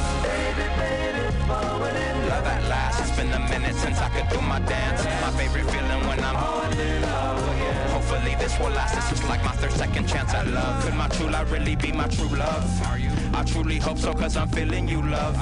[2.29, 3.01] Love at last.
[3.01, 5.03] It's been a minute since I could do my dance.
[5.03, 7.92] My favorite feeling when I'm all in love again.
[8.13, 8.93] Hopefully this will last.
[8.93, 10.85] This is like my third second chance at love.
[10.85, 12.87] Could my true love really be my true love?
[12.87, 13.09] Are you?
[13.33, 15.35] I truly hope so, cause I'm feeling you, love.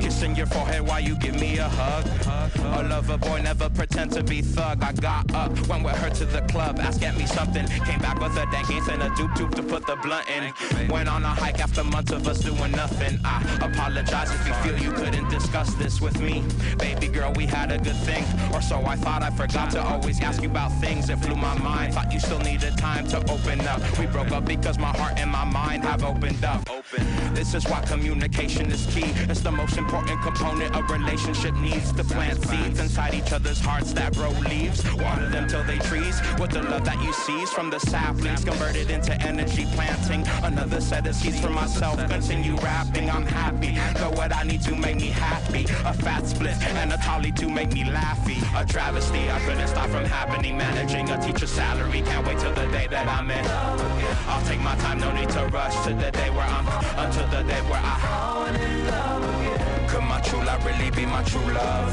[0.00, 2.04] Kissing your forehead while you give me a hug.
[2.58, 4.82] A lover boy, never pretend to be thug.
[4.82, 7.66] I got up, went with her to the club, asked get me something.
[7.86, 10.88] Came back with a dankies and a doop doop to put the blunt in.
[10.88, 13.20] Went on a hike after months of us doing nothing.
[13.24, 16.42] I apologize if you feel you couldn't discuss this with me.
[16.78, 18.24] Baby girl, we had a good thing.
[18.52, 21.56] Or so I thought I forgot to always ask you about things that flew my
[21.58, 21.94] mind.
[22.00, 23.82] Thought you still needed time to open up.
[23.98, 26.79] We broke up because my heart and my mind have opened up.
[27.34, 29.12] This is why communication is key.
[29.30, 33.92] It's the most important component a relationship needs to plant seeds inside each other's hearts
[33.92, 34.82] that grow leaves.
[34.94, 36.20] Water them till they trees.
[36.38, 40.26] With the love that you seize from the saplings converted into energy planting.
[40.42, 41.96] Another set of seeds for myself.
[42.08, 43.08] Continue rapping.
[43.08, 43.74] I'm happy.
[43.98, 45.64] Got what I need to make me happy.
[45.84, 48.38] A fat split and a tolly to make me laughy.
[48.60, 49.30] A travesty.
[49.30, 50.58] I couldn't stop from happening.
[50.58, 52.02] Managing a teacher's salary.
[52.02, 53.46] Can't wait till the day that I'm in.
[54.26, 54.98] I'll take my time.
[54.98, 58.46] No need to rush to the day where I'm until the day where I fall
[58.46, 59.88] in love again.
[59.88, 61.92] Could my true love really be my true love?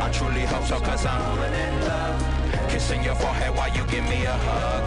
[0.00, 2.68] I truly hope so, cause I'm falling in love.
[2.68, 4.84] Kissing your forehead while you give me a hug.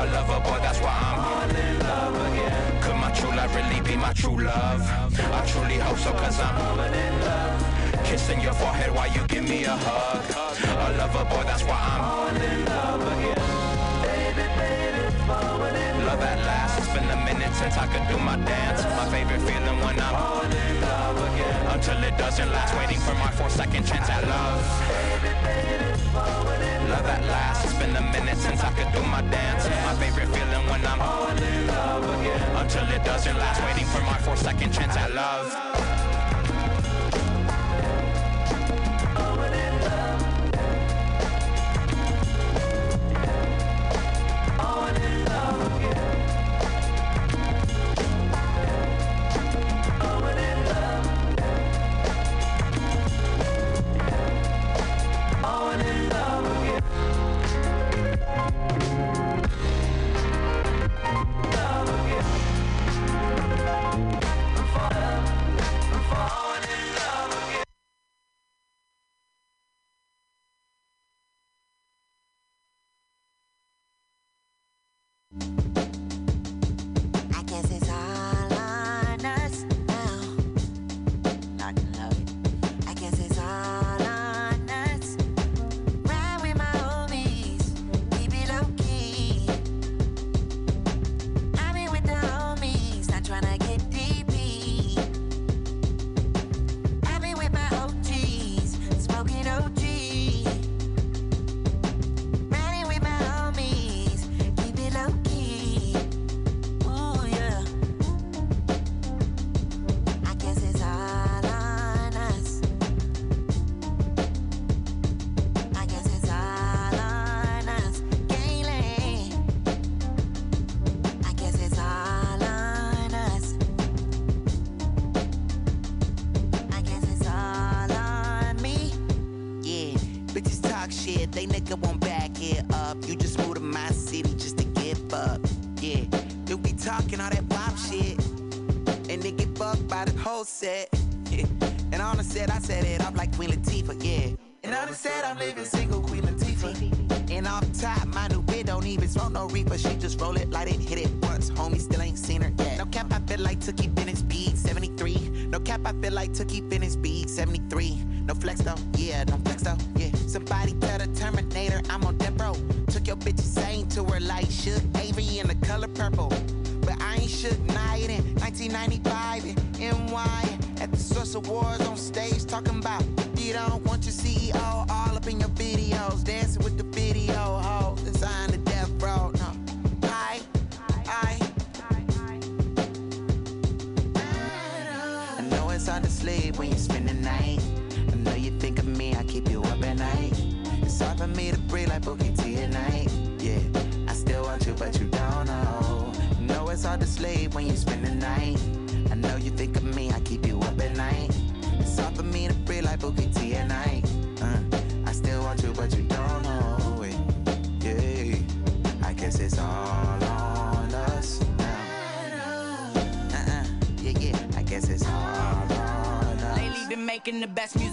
[0.00, 2.82] A lover boy, that's why I'm all in love again.
[2.82, 4.80] Could my true love really be my true love?
[5.38, 8.04] I truly hope so, cause I'm falling in love.
[8.04, 10.24] Kissing your forehead while you give me a hug.
[10.86, 13.25] A lover boy, that's why I'm all in love again.
[17.56, 18.84] Since I could do my dance.
[19.00, 21.66] My favorite feeling when I'm all in love again.
[21.74, 24.60] Until it doesn't last, waiting for my four second chance at love.
[26.92, 27.64] Love at last.
[27.64, 29.64] It's been a minute since I could do my dance.
[29.88, 32.40] My favorite feeling when I'm all in love again.
[32.56, 35.95] Until it doesn't last, waiting for my four second chance at love.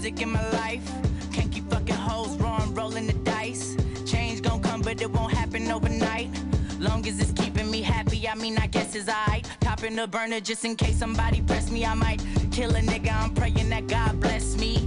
[0.04, 0.86] Music in my life.
[1.32, 3.74] Can't keep fucking hoes wrong, rolling the dice.
[4.04, 6.28] Change gon' come, but it won't happen overnight.
[6.78, 9.48] Long as it's keeping me happy, I mean, I guess it's alright.
[9.60, 13.14] Topping the burner just in case somebody press me, I might kill a nigga.
[13.14, 14.83] I'm praying that God bless me.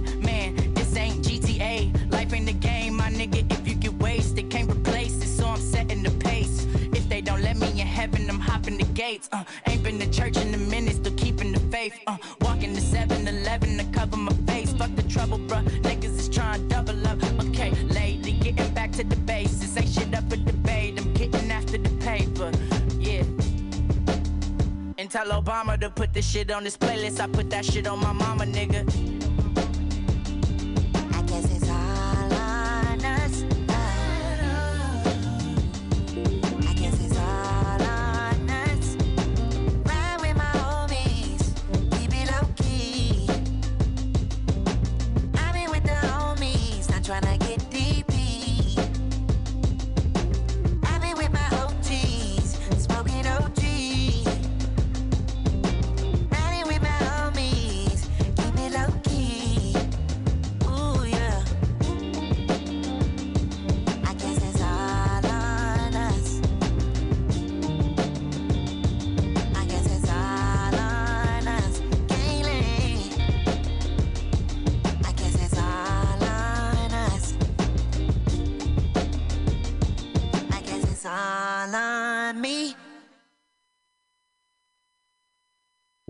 [26.28, 27.20] Shit on this playlist.
[27.20, 29.07] I put that shit on my mama, nigga.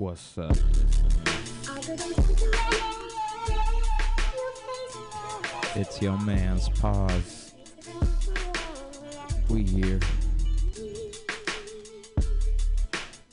[0.09, 0.57] What's up?
[5.77, 7.53] It's your man's pause.
[9.51, 10.01] We here.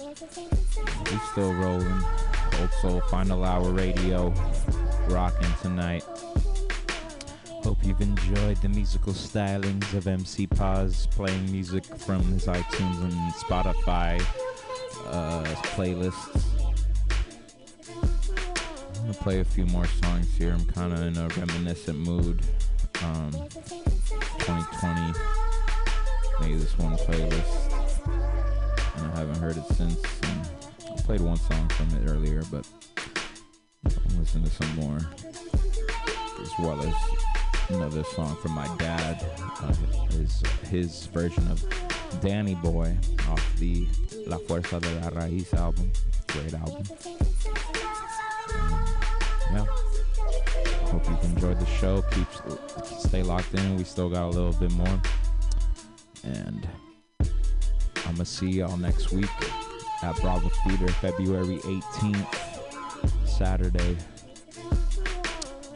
[0.01, 2.03] We still rolling.
[2.59, 4.33] Old Soul Final Hour Radio.
[5.07, 6.03] Rocking tonight.
[7.63, 13.33] Hope you've enjoyed the musical stylings of MC Paz playing music from his iTunes and
[13.35, 14.21] Spotify
[15.07, 16.64] uh, playlists.
[19.05, 20.51] I'm gonna play a few more songs here.
[20.51, 22.41] I'm kind of in a reminiscent mood.
[23.03, 23.29] Um,
[24.39, 25.13] 2020
[26.41, 28.07] made this one playlist,
[28.97, 30.01] and I haven't heard it since.
[30.23, 30.49] And
[30.91, 32.67] I played one song from it earlier, but
[33.85, 36.95] I'm listening to some more, as well as
[37.69, 39.23] another song from my dad.
[39.61, 39.71] Uh,
[40.13, 41.63] his his version of
[42.21, 42.97] Danny Boy
[43.29, 43.87] off the
[44.25, 45.91] La Fuerza de la Raíz album.
[46.25, 47.84] Great album.
[49.51, 49.65] Yeah.
[50.89, 52.03] Hope you've enjoyed the show.
[52.11, 52.27] Keep
[52.99, 53.77] stay locked in.
[53.77, 55.01] We still got a little bit more.
[56.23, 56.67] And
[58.05, 59.29] I'm gonna see y'all next week
[60.01, 63.97] at Bravo Theater, February 18th, Saturday.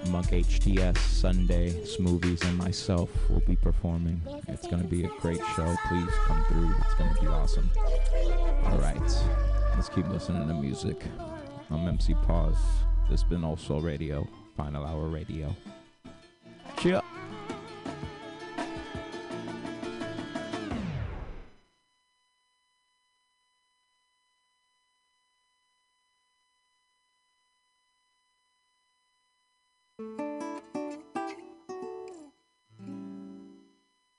[0.10, 4.22] Monk HTS Sunday, Smoothies, and myself will be performing.
[4.48, 5.76] It's gonna be a great show.
[5.88, 6.74] Please come through.
[6.80, 7.70] It's gonna be awesome.
[8.66, 8.98] All right,
[9.76, 11.04] let's keep listening to music.
[11.70, 12.56] I'm MC Pause.
[13.10, 15.56] This has been also Radio, Final Hour Radio.
[16.78, 17.02] Cheer.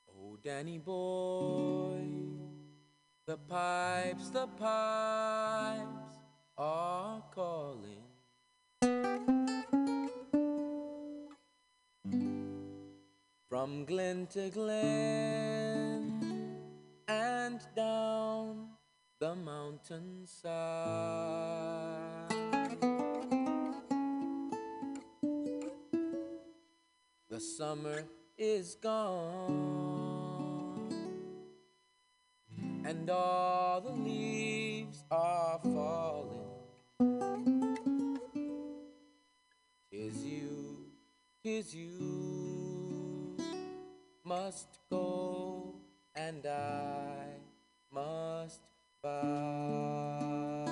[0.09, 2.03] Oh, Danny boy,
[3.25, 6.19] the pipes, the pipes
[6.59, 8.00] are calling.
[13.51, 16.23] From glen to glen
[17.09, 18.69] and down
[19.19, 20.47] the mountainside.
[27.29, 28.05] The summer
[28.39, 29.35] is gone,
[32.85, 36.39] and all the leaves are falling.
[39.91, 40.87] Tis you,
[41.43, 42.40] tis you
[44.31, 45.75] must go,
[46.15, 47.25] and I
[47.93, 48.61] must
[49.03, 50.71] bide.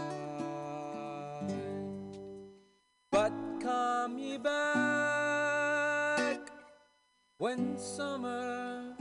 [3.10, 5.58] But come ye back
[7.38, 8.94] when summer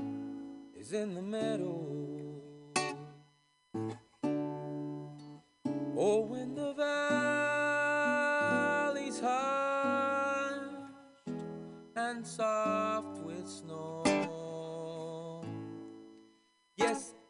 [0.75, 1.85] is in the meadow.
[5.95, 7.16] Oh, when the valley's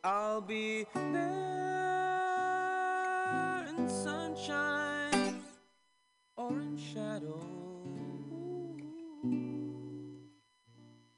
[0.10, 1.12] I'll be there
[3.68, 5.42] in sunshine
[6.38, 7.42] or in shadow.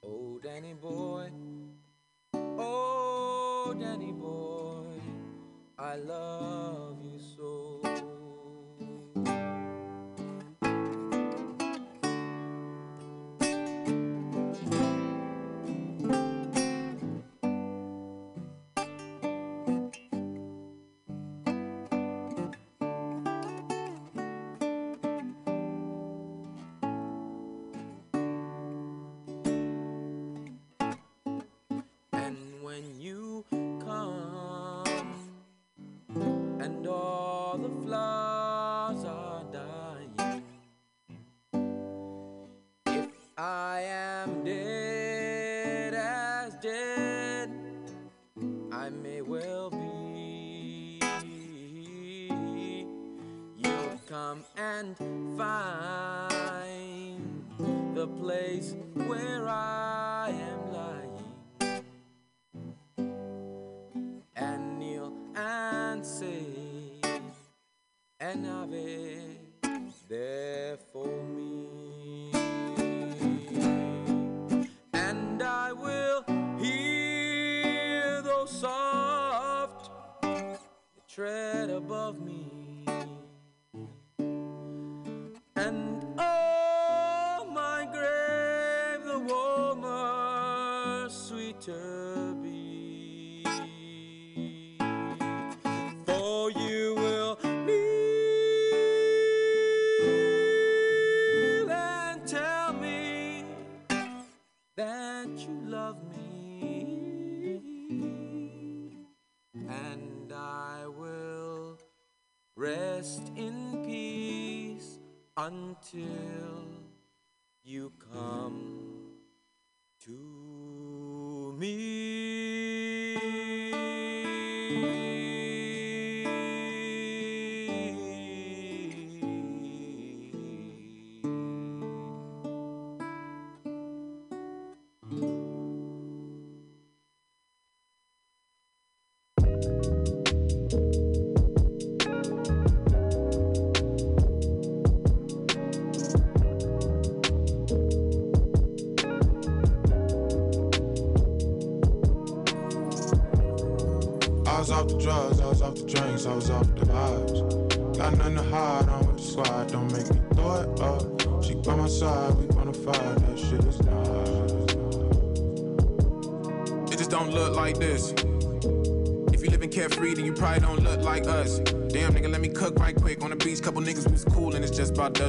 [0.03, 1.29] Oh, Danny boy,
[2.33, 4.99] oh, Danny boy,
[5.77, 7.08] I love you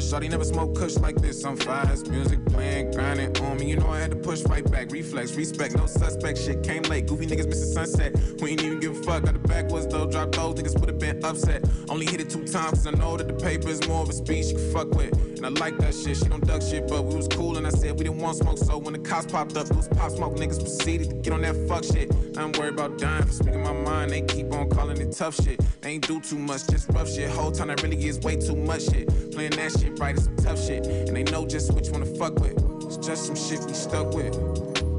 [0.01, 0.15] just.
[0.15, 1.45] Shawty never smoke kush like this.
[1.45, 3.71] I'm fast, music playing, grinding on me.
[3.71, 4.91] You know I had to push right back.
[4.91, 6.39] Reflex, respect, no suspect.
[6.39, 7.07] Shit came late.
[7.07, 8.17] Goofy niggas missing sunset.
[8.41, 9.25] We ain't even give a fuck.
[9.25, 10.11] Got the backwards though.
[10.11, 11.65] Drop those niggas would have been upset.
[11.89, 14.13] Only hit it two times, cause I know that the paper is more of a
[14.13, 15.13] speech you can fuck with.
[15.37, 16.17] And I like that shit.
[16.17, 18.59] She don't duck shit, but we was cool, and I said we didn't want smoke.
[18.59, 21.43] So when the cops popped up, it was pop smoke niggas proceeded to get on
[21.43, 22.11] that fuck shit.
[22.41, 24.11] I'm worried about dying for speaking my mind.
[24.11, 25.61] They keep on calling it tough shit.
[25.83, 27.29] They ain't do too much, just rough shit.
[27.31, 29.09] Whole time that really is way too much shit.
[29.33, 30.87] Playing that shit right is some tough shit.
[30.87, 32.57] And they know just which one to fuck with.
[32.85, 34.35] It's just some shit we stuck with.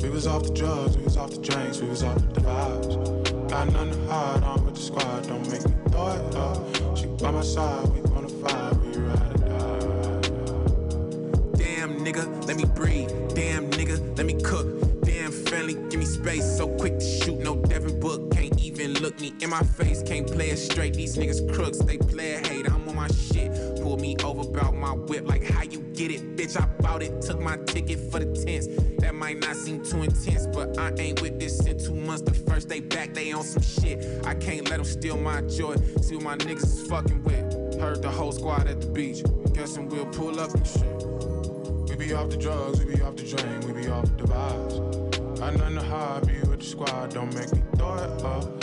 [0.03, 3.49] We was off the drugs, we was off the drinks, we was off the vibes.
[3.49, 6.97] Got nothing to hide, I'm with the squad, don't make me throw it up.
[6.97, 7.90] She by my side,
[18.91, 20.03] Can't look me in my face.
[20.03, 20.95] Can't play it straight.
[20.95, 22.69] These niggas crooks, they play it hate.
[22.69, 23.49] I'm on my shit.
[23.81, 25.25] Pull me over about my whip.
[25.25, 26.59] Like how you get it, bitch.
[26.59, 27.21] I bought it.
[27.21, 28.67] Took my ticket for the tents.
[28.99, 32.23] That might not seem too intense, but I ain't with this in two months.
[32.23, 34.25] The first day back, they on some shit.
[34.25, 35.77] I can't let them steal my joy.
[36.01, 37.79] See what my niggas is fucking with.
[37.79, 39.23] Heard the whole squad at the beach.
[39.53, 40.83] Guessing we'll pull up and shit.
[41.87, 45.39] We be off the drugs, we be off the drink, we be off the vibes.
[45.39, 48.60] Got nothing to hide, be with the squad, don't make me throw it up.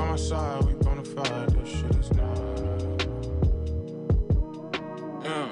[0.00, 2.38] By my side, we bona fide, that shit is not.
[5.22, 5.46] Yeah.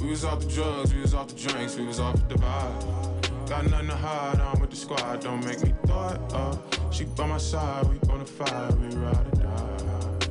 [0.00, 3.48] We was off the drugs, we was off the drinks, we was off the vibe.
[3.48, 6.32] Got nothing to hide, I'm with the squad, don't make me it up.
[6.32, 6.56] Uh.
[6.92, 10.28] She by my side, we bona fide, we ride or die.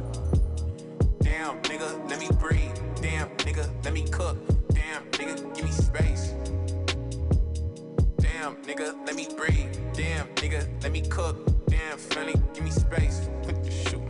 [1.20, 2.80] Damn, nigga, let me breathe.
[3.02, 4.38] Damn, nigga, let me cook.
[4.70, 6.34] Damn, nigga, give me space.
[8.20, 9.76] Damn, nigga, let me breathe.
[9.94, 11.55] Damn, nigga, let me cook.
[11.76, 13.30] Damn, Philly, give me space.
[13.44, 14.05] Put the shoot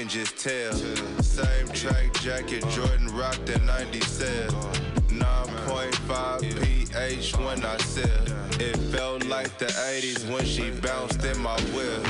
[0.00, 0.72] can just tell.
[1.22, 4.48] Same track jacket, Jordan rocked in 97.
[5.08, 8.24] 9.5 pH when I sell.
[8.58, 12.06] It felt like the 80s when she bounced in my whip.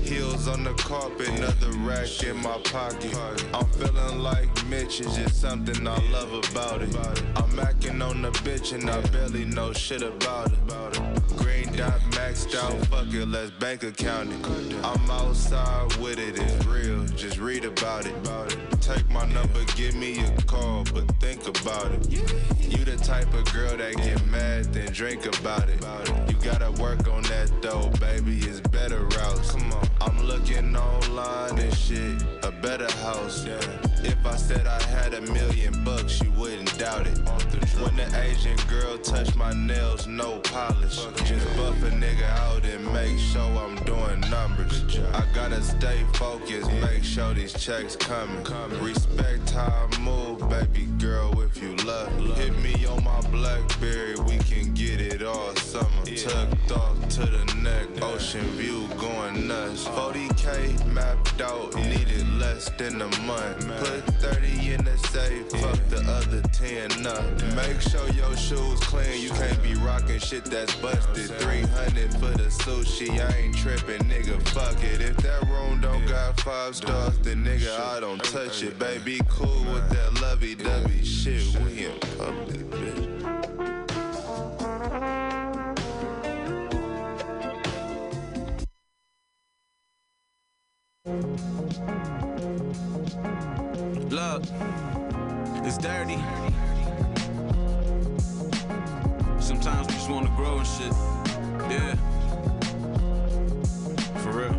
[0.00, 3.16] Heels on the carpet, another rack in my pocket.
[3.54, 6.96] I'm feeling like Mitch, it's just something I love about it.
[7.36, 11.36] I'm acting on the bitch and I barely know shit about it.
[11.36, 12.00] Green dot
[12.30, 14.84] maxed out, fuck it, let's bank account it.
[14.84, 18.14] I'm outside with it, it's real, just read about it.
[18.80, 22.10] Take my number, give me a call, but think about it.
[22.10, 25.82] You the type of girl that get mad, then drink about it.
[26.28, 29.52] You gotta work on that though, baby, it's better routes.
[29.52, 29.88] Come on.
[30.00, 33.44] I'm looking online and shit, a better house.
[34.02, 37.18] If I said I had a million bucks, you wouldn't doubt it.
[37.80, 40.98] When the Asian girl touch my nails, no polish.
[41.24, 44.98] Just buff a nigga out and make sure I'm doing numbers.
[45.14, 48.44] I gotta stay focused, make sure these checks coming.
[48.82, 52.10] Respect how I move, baby girl, if you love.
[52.36, 56.04] Hit me on my Blackberry, we can get it all summer.
[56.04, 59.86] Tucked off to the neck, ocean view going nuts.
[59.86, 60.12] Uh.
[60.12, 63.66] 40k mapped out, needed less than a month.
[63.78, 67.24] Put 30 in the safe, fuck the other 10 up.
[67.56, 71.30] Make sure your shoes clean, you can't be rocking shit that's busted.
[71.40, 75.00] 300 for the sushi, I ain't tripping, nigga, fuck it.
[75.00, 78.78] If that room don't got five stars, then nigga, I don't touch it.
[78.78, 83.20] Baby, cool with that lovey dovey shit, we in public, bitch.
[94.10, 94.42] Look,
[95.64, 96.18] it's dirty.
[99.40, 100.92] Sometimes we just wanna grow and shit.
[101.70, 101.94] Yeah.
[104.22, 104.54] For real.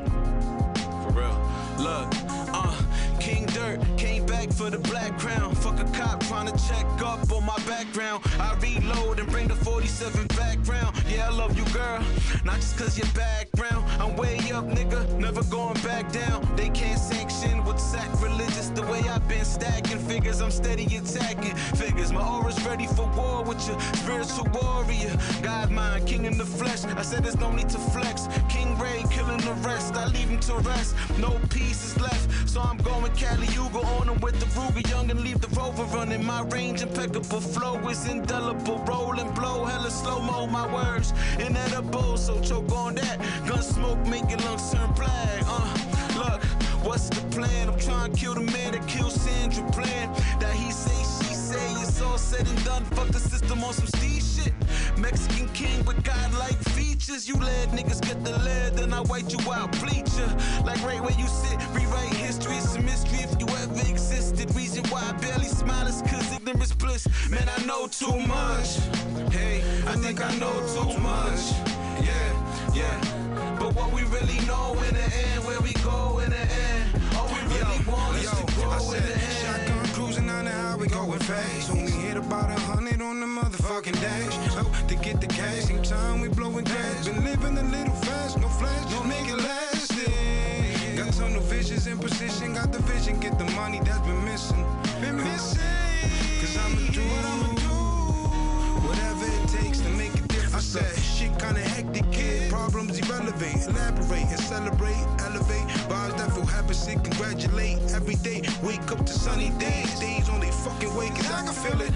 [1.03, 1.37] For real.
[1.77, 2.09] Look,
[2.53, 2.81] uh,
[3.19, 5.55] King Dirt came back for the black crown.
[5.55, 8.23] Fuck a cop trying to check up on my background.
[8.39, 10.95] I reload and bring the 47 back round.
[11.09, 12.03] Yeah, I love you, girl.
[12.43, 13.80] Not just cause your background.
[14.01, 15.07] I'm way up, nigga.
[15.19, 16.41] Never going back down.
[16.55, 18.69] They can't sanction what's sacrilegious.
[18.69, 22.11] The way I've been stacking figures, I'm steady attacking figures.
[22.11, 23.79] My aura's ready for war with you.
[24.01, 25.15] Spiritual warrior.
[25.43, 26.83] God mind, king in the flesh.
[26.83, 28.25] I said there's no need to flex.
[28.51, 29.95] King Ray killing the rest.
[29.95, 30.95] I leave him to rest.
[31.17, 32.49] No pieces left.
[32.49, 36.23] So I'm going Caligula on him with the Ruger Young and leave the rover running.
[36.25, 38.79] My range impeccable flow is indelible.
[38.79, 40.47] Roll and blow, hella slow mo.
[40.47, 43.17] My words inedible, so choke on that.
[43.47, 45.43] Gun smoke, make your lungs turn black.
[45.47, 45.77] Uh,
[46.19, 46.43] look,
[46.85, 47.69] what's the plan?
[47.69, 50.15] I'm trying to kill the man that killed Sandra Bland.
[50.41, 51.00] That he say,
[52.11, 54.53] all said and done, fuck the system on some Steve shit.
[54.97, 57.27] Mexican king with godlike features.
[57.27, 60.27] You let niggas get the lead, then I white you out, bleach ya.
[60.65, 62.57] Like right where you sit, rewrite history.
[62.57, 64.53] It's a mystery if you ever existed.
[64.55, 67.07] Reason why I barely smile is cause ignorance bliss.
[67.29, 68.69] Man, I know too much.
[69.31, 71.41] Hey, I think I know too much.
[72.07, 72.29] Yeah,
[72.73, 73.57] yeah.
[73.57, 76.83] But what we really know in the end, where we go in the end.
[77.15, 79.37] All we really want is to grow in the end.
[79.43, 81.90] Shotgun cruising on the highway going fast.
[82.11, 84.35] Hit about a hundred on the motherfucking dash.
[84.53, 87.07] So to get the cash, in time we blowing gas.
[87.07, 90.97] Been living a little fast, no flash, no make it lasting.
[90.97, 94.65] Got tunnel visions in position, got the vision, get the money that's been missing.
[94.99, 95.61] Been missing.
[96.41, 97.79] Cause I'ma do what I'ma do.
[98.87, 100.10] Whatever it takes to make
[100.61, 102.49] said, shit kinda hectic, kid.
[102.49, 103.67] Problems irrelevant.
[103.67, 105.67] Elaborate and celebrate, elevate.
[105.89, 107.79] Vibes that feel happy, sick, congratulate.
[107.93, 109.99] Every day, wake up to sunny days.
[109.99, 111.93] Days on they fucking way, cause I can feel it.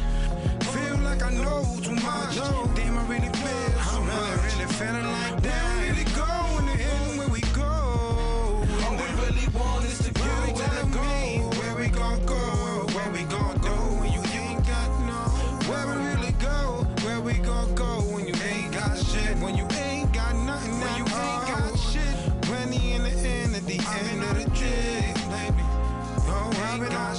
[0.74, 2.36] Feel like I know too much.
[2.76, 4.16] Damn, I really feel so much.
[4.18, 5.64] Really, really feeling like that.
[5.66, 6.45] Where really go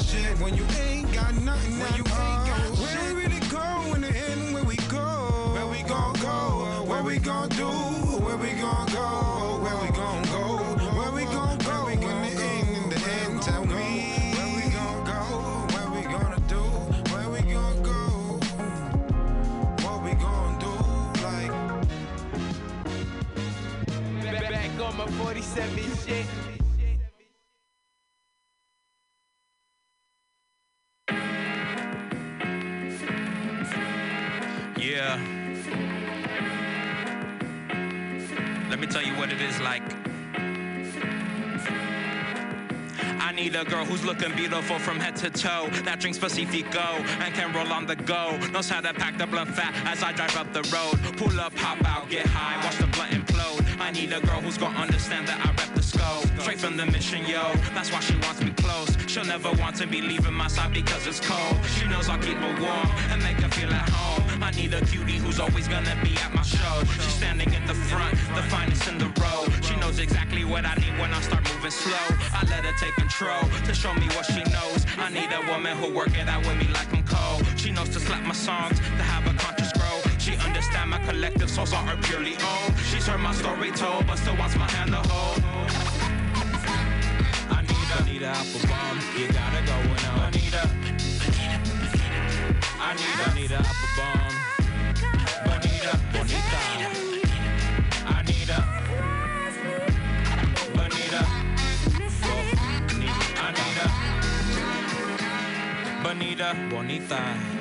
[0.07, 4.03] shit when you ain't got nothing when you ain't got Where we really go in
[4.03, 5.07] the end, where we go?
[5.55, 6.85] Where we gon' go?
[6.87, 7.67] Where we gon' do?
[8.27, 9.09] Where we gon' go?
[9.65, 10.43] Where we gon' go?
[10.99, 11.87] Where we gon' go?
[11.87, 14.33] we gon' end, in the end, tell me.
[24.23, 25.96] Back on my 47
[39.47, 39.83] is like.
[43.21, 45.69] I need a girl who's looking beautiful from head to toe.
[45.85, 46.87] That drinks Pacifico
[47.23, 48.37] and can roll on the go.
[48.53, 50.97] Knows how to pack the blunt fat as I drive up the road.
[51.17, 53.65] Pull up, hop out, get high, watch the blunt implode.
[53.81, 56.27] I need a girl who's gonna understand that I rep the scope.
[56.41, 57.43] Straight from the mission, yo.
[57.75, 58.97] That's why she wants me close.
[59.07, 61.57] She'll never want to be leaving my side because it's cold.
[61.67, 64.26] She knows I'll keep her warm and make her feel at home.
[64.43, 66.85] I need a cutie who's always gonna be at my show.
[66.95, 69.47] She's standing at the front, the finest in the row.
[69.63, 72.07] She knows exactly what I need when I start moving slow.
[72.33, 74.87] I let her take control to show me what she knows.
[74.99, 77.47] I need a woman who'll work it out with me like I'm cold.
[77.57, 79.97] She knows to slap my songs, to have a conscious grow.
[80.19, 82.75] She understand my collective souls are her purely own.
[82.91, 85.41] She's heard my story told, but still wants my hand to hold.
[87.51, 88.99] I need a, need a apple bomb.
[89.19, 90.46] You gotta go and I need.
[92.89, 92.95] I
[93.35, 93.59] need a.
[95.45, 96.59] Bonita, bonita.
[98.07, 98.61] I need a.
[100.73, 101.21] Bonita.
[103.43, 103.91] I need a.
[106.05, 107.56] Bonita, bonita.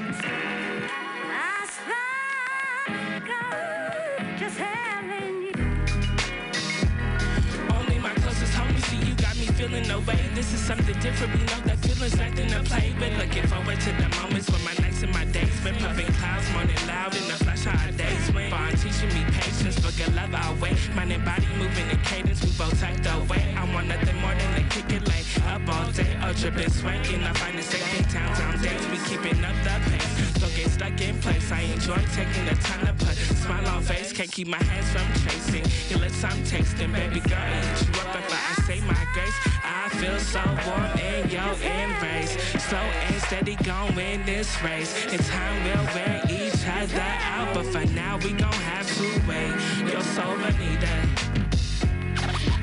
[10.36, 11.32] This is something different.
[11.34, 12.92] We know that feeling's nothing to play.
[13.00, 16.52] Been looking forward to the moments when my nights and my days been puffing clouds,
[16.52, 18.52] morning loud in the flash how our days went.
[18.52, 20.76] Bond teaching me patience, but good love our way.
[20.94, 23.56] Mind and body moving in cadence, we both tucked away.
[23.56, 26.12] I want nothing more than to kick it late up all day.
[26.20, 28.36] Ultra been swanking, I find safe in town.
[28.36, 30.36] Town days, we keeping up the pace.
[30.36, 31.48] Don't get stuck in place.
[31.50, 34.12] I enjoy taking the time to put smile on face.
[34.12, 35.64] Can't keep my hands from chasing.
[35.88, 37.40] Your lips I'm tasting, baby girl.
[37.40, 39.55] I you up if I say my grace.
[39.96, 42.36] I feel so warm in your embrace.
[42.62, 44.92] Slow and steady going this race.
[45.06, 49.56] In time we'll wear each other out, but for now we gon' have to wait.
[49.90, 50.96] You're so bonita.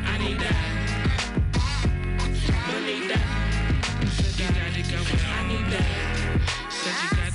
[0.05, 0.57] I need that.
[2.69, 3.19] Bonita.
[4.37, 4.99] You gotta go.
[5.33, 5.89] I need that.
[6.69, 7.32] Said you gotta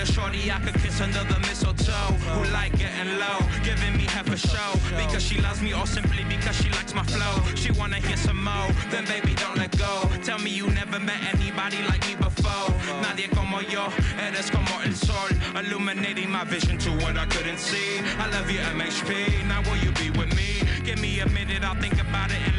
[0.00, 1.92] a shorty I could kiss under the mistletoe.
[2.32, 4.72] Who like getting low, giving me half a show.
[4.96, 7.34] Because she loves me or simply because she likes my flow.
[7.54, 10.08] She wanna hear some more, then baby don't let go.
[10.22, 12.68] Tell me you never met anybody like me before.
[13.02, 13.84] Nadie como yo,
[14.18, 15.30] eres como el sol.
[15.54, 18.00] Illuminating my vision to what I couldn't see.
[18.18, 20.62] I love you MHP, now will you be with me?
[20.84, 22.49] Give me a minute, I'll think about it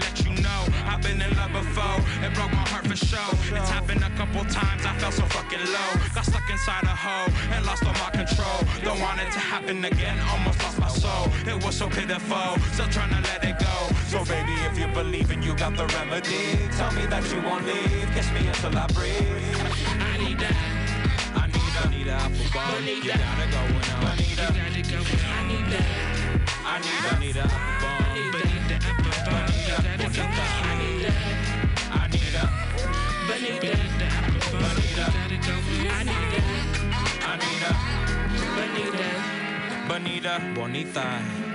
[1.02, 3.34] I've been in love before, it broke my heart for sure.
[3.58, 5.90] It's happened a couple times, I felt so fucking low.
[6.14, 8.62] Got stuck inside a hole and lost all my control.
[8.86, 11.26] Don't want it to happen again, almost lost my soul.
[11.50, 13.76] It was so pitiful, still trying to let it go.
[14.14, 17.66] So baby, if you believe and you got the remedy, tell me that you won't
[17.66, 18.06] leave.
[18.14, 19.26] Kiss me until I breathe.
[20.06, 20.54] I need that.
[21.34, 22.86] I need a, need a apple bomb.
[22.86, 24.06] You gotta go now.
[24.06, 24.70] I need a, I
[25.50, 25.88] need that.
[26.62, 28.06] I need a, need a apple bomb.
[28.06, 28.34] I need
[28.70, 29.50] the apple bomb.
[29.50, 30.06] You gotta go.
[30.06, 30.71] I need that.
[33.60, 33.92] A,
[39.88, 41.51] Bonita, bonita.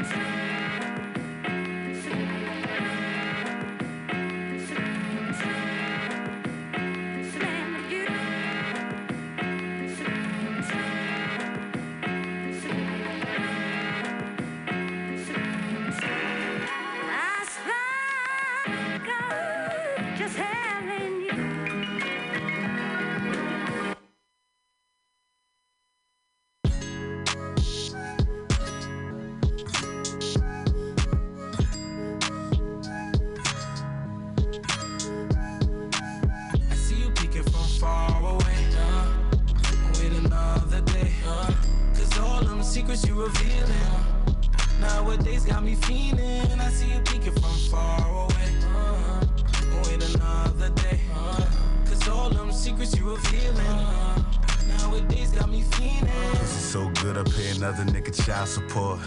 [55.70, 59.01] Pussy so good I pay another nigga child support.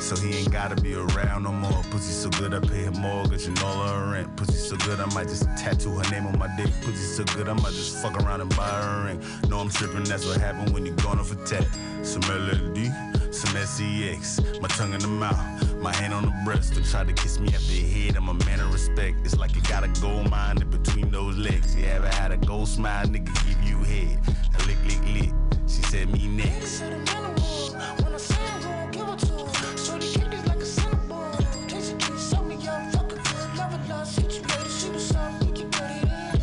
[0.00, 1.82] So he ain't gotta be around no more.
[1.90, 4.36] Pussy so good I pay her mortgage and all her rent.
[4.36, 6.70] Pussy so good I might just tattoo her name on my dick.
[6.82, 9.22] Pussy so good I might just fuck around and buy her a ring.
[9.48, 11.66] No, I'm tripping, that's what happened when you going off a tat.
[12.02, 14.40] Some LLD, some SEX.
[14.60, 16.74] My tongue in the mouth, my hand on the breast.
[16.74, 19.16] Don't try to kiss me after your head, I'm a man of respect.
[19.24, 21.74] It's like you got a gold mine in between those legs.
[21.76, 24.20] You ever had a gold smile, nigga give you head?
[24.66, 25.37] Lick, lick, lick.
[25.68, 26.82] She said me next.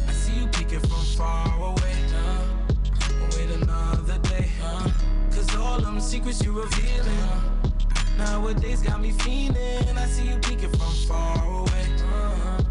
[0.07, 1.95] I see you peeking from far away.
[3.37, 4.49] Wait another day.
[5.57, 7.07] All them secrets you revealing.
[7.07, 7.41] Uh,
[8.17, 9.97] nowadays got me feeling.
[9.97, 11.85] I see you peeking from far away.
[12.13, 12.61] Uh,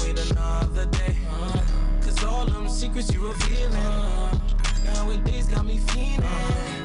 [0.00, 1.16] wait another day.
[1.30, 1.60] Uh,
[2.02, 4.43] Cause all them secrets you revealing.
[5.04, 6.24] Nowadays got me feeling.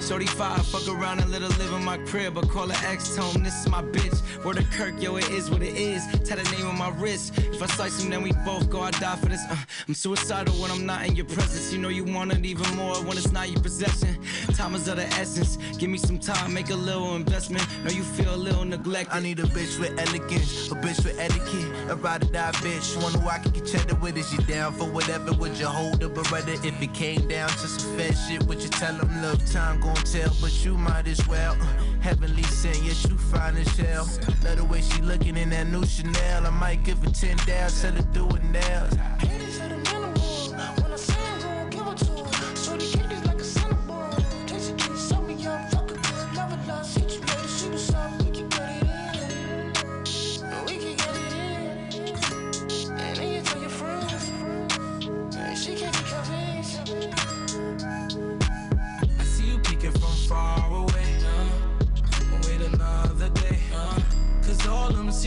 [0.02, 2.34] Shorty five, fuck around and let her live in my crib.
[2.34, 4.44] But call her ex, home, this is my bitch.
[4.44, 6.04] Word of Kirk, yo, it is what it is.
[6.28, 7.38] Tell the name on my wrist.
[7.38, 9.41] If I slice him, then we both go, I die for this.
[9.50, 9.56] Uh,
[9.88, 11.72] I'm suicidal when I'm not in your presence.
[11.72, 14.18] You know you want it even more when it's not your possession.
[14.54, 15.58] Time is of the essence.
[15.78, 17.66] Give me some time, make a little investment.
[17.84, 19.14] Know you feel a little neglected.
[19.14, 23.02] I need a bitch with elegance, a bitch with etiquette, a ride or die bitch,
[23.02, 24.18] one who I can get cheddar with.
[24.18, 25.34] Is you down for whatever?
[25.34, 28.44] Would you hold a beretta if it came down to some fed shit?
[28.44, 31.53] Would you tell them, look, time gon' tell, but you might as well.
[31.53, 31.65] Uh,
[32.02, 34.07] heavenly sent, yes, you fine as hell.
[34.44, 36.45] Love the way she looking in that new Chanel.
[36.45, 39.79] I might give her 10 down, sell her through her nails.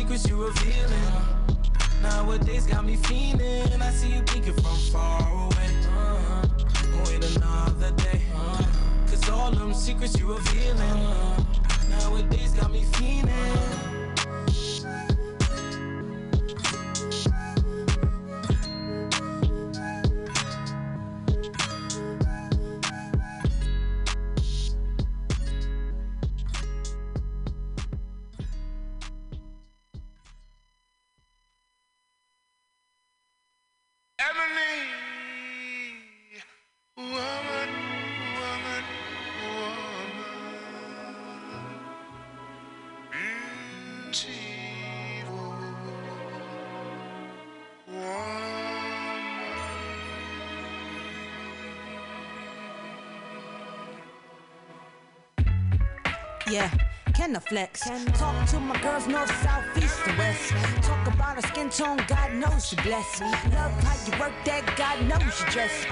[0.02, 1.22] Secrets you revealing.
[2.02, 3.80] Nowadays got me feeling.
[3.80, 5.70] I see you peeking from far away.
[5.96, 6.44] Uh,
[7.06, 8.20] wait another day.
[8.34, 8.64] Uh,
[9.06, 11.06] Cause all them secrets you revealing.
[11.88, 13.91] Nowadays got me feeling.
[57.32, 57.80] Can the flex?
[58.18, 60.50] Talk to my girls north, south, east, and west.
[60.82, 63.22] Talk about her skin tone, God knows she blessed.
[63.22, 65.86] Love how you work that, God knows you dress.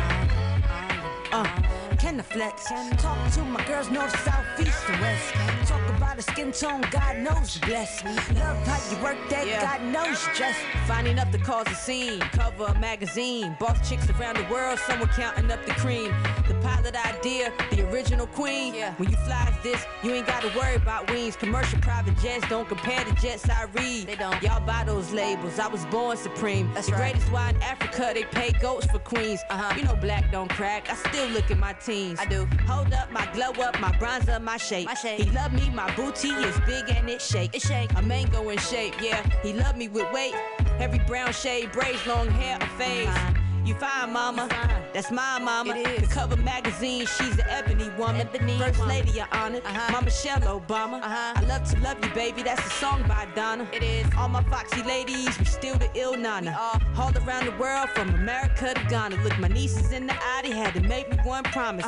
[1.32, 2.64] Uh, can Can the flex?
[2.96, 5.34] Talk to my girls north, south, east, and west.
[5.68, 8.06] Talk about a skin tone, God knows you blessed.
[8.06, 10.56] Love how you work that, God knows you dress.
[10.86, 13.54] Finding up the cause a scene, cover a magazine.
[13.60, 16.10] Boss chicks around the world, someone counting up the cream.
[16.48, 18.74] The pilot idea, the original queen.
[18.74, 18.94] Yeah.
[18.94, 21.36] When you fly this, you ain't gotta worry about wings.
[21.36, 24.06] Commercial private jets don't compare to jets I read.
[24.06, 24.42] They don't.
[24.42, 25.58] Y'all buy those labels.
[25.58, 26.70] I was born supreme.
[26.74, 27.12] That's the right.
[27.12, 29.40] greatest why in Africa they pay goats for queens.
[29.50, 29.74] Uh-huh.
[29.76, 30.90] You know black don't crack.
[30.90, 32.18] I still look at my teens.
[32.20, 32.46] I do.
[32.66, 34.86] Hold up, my glow up, my bronze up, my shape.
[34.86, 35.20] My shape.
[35.20, 37.54] He love me, my booty is big and it shake.
[37.54, 37.90] It shake.
[37.96, 39.22] A mango in shape, yeah.
[39.42, 40.34] He love me with weight.
[40.78, 43.08] Every brown shade, braids, long hair, or fades.
[43.08, 43.39] Uh-huh.
[43.64, 44.48] You fine, mama.
[44.92, 45.74] That's my mama.
[45.74, 48.26] The cover magazine, she's an ebony woman.
[48.58, 49.60] First lady, your honor.
[49.92, 51.00] Mama Michelle Obama.
[51.02, 52.42] I love to love you, baby.
[52.42, 53.68] That's a song by Donna.
[53.72, 54.06] It is.
[54.18, 56.58] All my foxy ladies, we still the ill nana.
[56.96, 59.16] All around the world, from America to Ghana.
[59.22, 61.86] Look, my nieces in the eye, they had to make me one promise.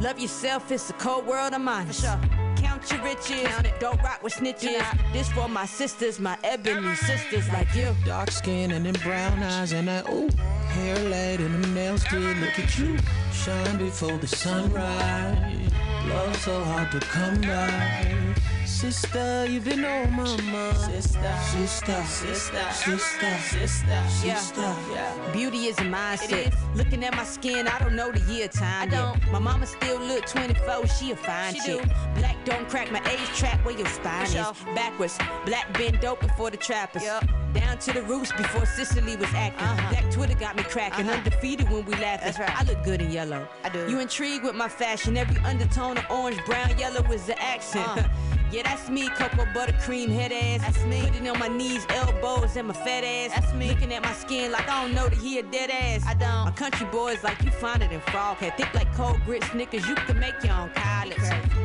[0.00, 2.00] Love yourself, it's a cold world, I'm honest.
[2.00, 2.20] For sure.
[2.82, 4.82] Count your riches, don't rock with snitches.
[5.12, 7.94] This for my sisters, my ebony sisters like you.
[8.04, 10.28] Dark skin and them brown eyes and that ooh
[10.68, 12.38] hair laid and them nails did.
[12.38, 12.98] Look at you,
[13.32, 15.70] shine before the sunrise.
[16.08, 18.21] Love so hard to come by.
[18.64, 20.76] Sister, you've been on my mind.
[20.76, 24.60] Sister, sister, sister, sister, sister, sister.
[24.92, 25.30] Yeah.
[25.32, 26.54] Beauty is a mindset.
[26.74, 28.88] Looking at my skin, I don't know the year time.
[28.88, 29.32] I don't.
[29.32, 31.82] My mama still look 24, she a fine She chick.
[31.82, 31.88] do.
[32.16, 34.34] Black don't crack my age track where your spine is.
[34.74, 37.02] Backwards, black been dope before the trappers.
[37.02, 37.30] Yep.
[37.54, 39.66] Down to the roots before Cicely was acting.
[39.90, 41.08] Black Twitter got me cracking.
[41.08, 42.04] Undefeated when we laughing.
[42.04, 42.18] Uh-huh.
[42.24, 42.60] That's right.
[42.60, 43.46] I look good in yellow.
[43.64, 43.88] I do.
[43.90, 45.16] You intrigued with my fashion.
[45.16, 47.86] Every undertone of orange, brown, yellow is the accent.
[47.86, 48.08] Uh.
[48.52, 49.08] Yeah, that's me.
[49.08, 50.60] Cocoa buttercream head ass.
[50.60, 51.00] That's me.
[51.06, 53.30] Putting on my knees, elbows, and my fat ass.
[53.34, 53.70] That's me.
[53.70, 56.04] Looking at my skin like I don't know that he a dead ass.
[56.06, 56.44] I don't.
[56.44, 58.56] My country boys like you finer than frog head.
[58.58, 59.88] Thick like cold grit Snickers.
[59.88, 61.16] You can make your own college.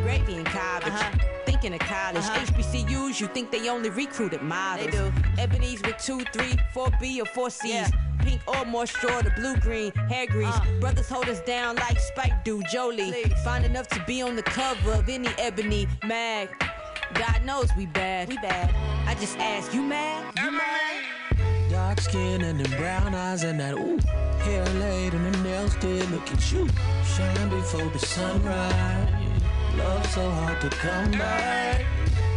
[0.03, 0.93] Gravy and cabbage.
[0.93, 1.17] Uh-huh.
[1.45, 2.23] Thinking of college.
[2.23, 4.85] HBCUs, you think they only recruited models.
[4.85, 5.11] They do.
[5.37, 7.69] Ebony's with two, three, four B or four C's.
[7.69, 7.89] Yeah.
[8.19, 10.47] Pink or more straw, the blue green, hair grease.
[10.47, 10.79] Uh.
[10.79, 13.11] Brothers hold us down like Spike do, Jolie.
[13.43, 16.49] Fine enough to be on the cover of any ebony mag.
[17.13, 18.29] God knows we bad.
[18.29, 18.73] We bad.
[19.07, 20.33] I just ask, you mad?
[20.37, 21.69] You mad?
[21.69, 23.99] Dark skin and them brown eyes and that ooh
[24.47, 26.09] hair laid and them nails did.
[26.11, 26.67] Look at you,
[27.03, 29.09] shine before the sunrise.
[29.75, 31.85] Love so hard to come by.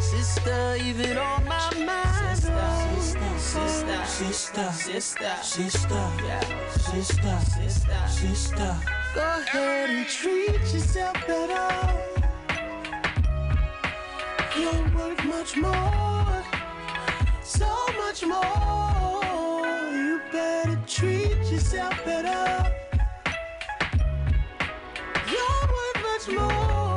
[0.00, 2.38] Sister, even on my mind.
[2.38, 8.76] Sister, sister, sister, sister, sister, yeah, sister, sister, sister.
[9.14, 12.29] Go ahead and treat yourself better.
[14.58, 16.44] You're worth much more,
[17.42, 17.68] so
[17.98, 19.62] much more.
[19.94, 22.74] You better treat yourself better.
[25.30, 26.89] You're worth much Uh,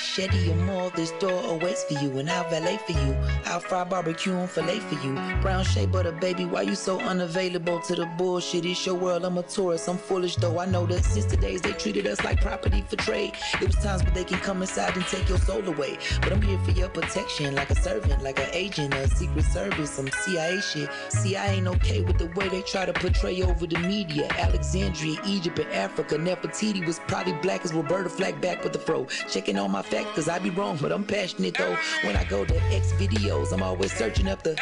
[0.00, 3.16] my Shetty or more, this door awaits for you, and I'll valet for you.
[3.44, 5.14] I'll fry barbecue and fillet for you.
[5.42, 8.64] Brown shea butter, baby, why you so unavailable to the bullshit?
[8.64, 10.58] It's your world, I'm a tourist, I'm foolish though.
[10.58, 13.34] I know that since the days they treated us like property for trade.
[13.60, 15.98] It was times where they can come inside and take your soul away.
[16.22, 19.90] But I'm here for your protection, like a servant, like an agent, a secret service,
[19.90, 20.88] some CIA shit.
[21.10, 24.28] See, I ain't okay with the way they try to portray over the media.
[24.38, 26.16] Alexandria, Egypt, and Africa.
[26.16, 29.06] Nefertiti was probably black as Roberta Flack back with the fro.
[29.28, 31.76] Checking all my facts, cause I be wrong, but I'm passionate though.
[32.04, 34.58] When I go to X videos, I'm always searching up the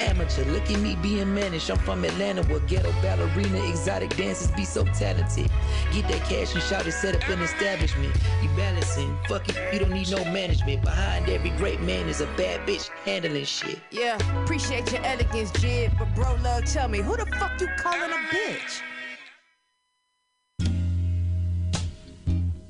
[0.00, 0.44] amateur.
[0.46, 1.70] Look at me being managed.
[1.70, 5.50] I'm from Atlanta where ghetto ballerina, exotic dancers be so talented.
[5.92, 8.14] Get that cash and shout it, set up an establishment.
[8.42, 10.82] You balancing, fuck it, you don't need no management.
[10.82, 13.78] Behind every great man is a bad bitch handling shit.
[13.90, 15.92] Yeah, appreciate your elegance, Jib.
[15.98, 18.80] But bro, love, tell me, who the fuck you calling a bitch?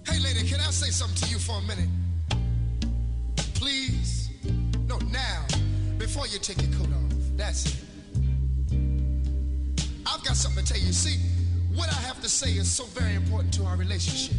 [0.06, 1.88] Hey, lady, can I say something to you for a minute?
[3.60, 4.30] Please?
[4.88, 5.44] No, now,
[5.98, 7.12] before you take your coat off.
[7.36, 7.76] That's it.
[10.06, 10.94] I've got something to tell you.
[10.94, 11.18] See,
[11.74, 14.34] what I have to say is so very important to our relationship.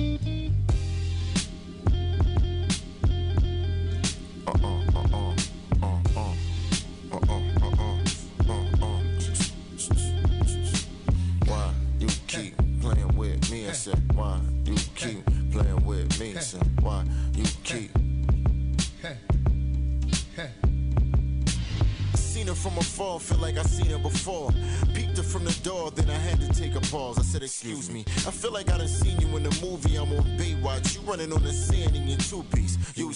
[27.51, 28.05] Excuse me.
[28.07, 29.97] I feel like I done seen you in the movie.
[29.97, 30.95] I'm on Baywatch.
[30.95, 32.43] You running on the sand in your two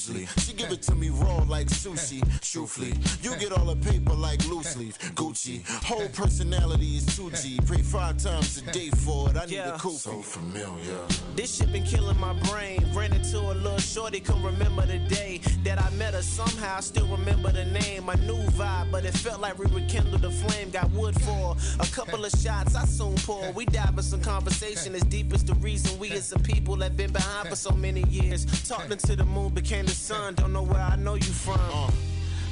[0.08, 0.26] piece.
[0.26, 2.22] Usually, she give it to me raw like sushi.
[2.42, 4.98] Truthfully, you get all the paper like loose leaf.
[5.16, 5.66] Gucci.
[5.84, 7.66] Whole personality is 2G.
[7.66, 9.38] Pray five times a day for it.
[9.38, 9.76] I need Yeah.
[9.76, 10.00] a coupe.
[10.00, 11.00] So familiar.
[11.36, 12.86] This shit been killing my brain.
[12.94, 16.22] Ran into a little shorty, couldn't remember the day that I met her.
[16.22, 18.10] Somehow I still remember the name.
[18.10, 20.70] A new vibe, but it felt like we rekindled the flame.
[20.70, 22.76] Got wood for a couple of shots.
[22.76, 23.52] I soon pour.
[23.54, 26.96] We dive in some conversation as deep as the reason we as a people have
[26.96, 28.46] been behind for so many years.
[28.68, 30.36] Talking to the moon became the sun.
[30.36, 31.60] Don't know where I know you from.
[31.60, 31.90] Uh,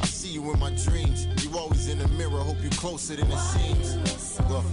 [0.02, 1.28] I see you in my dreams.
[1.44, 2.40] You always in the mirror.
[2.40, 4.40] Hope you closer than it seems.
[4.50, 4.66] Look,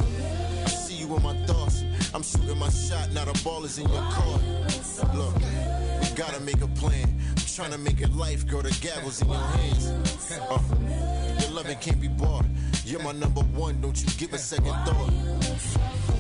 [0.65, 1.85] I see you in my thoughts.
[2.15, 3.11] I'm shooting my shot.
[3.13, 4.43] Now the ball is in your court.
[5.15, 5.35] Look,
[6.01, 7.09] we gotta make a plan.
[7.31, 8.63] I'm trying to make it life, girl.
[8.63, 9.87] The gavel's in your hands.
[10.33, 10.59] Uh,
[11.41, 12.45] your loving can't be bought.
[12.85, 13.81] You're my number one.
[13.81, 16.20] Don't you give a second thought.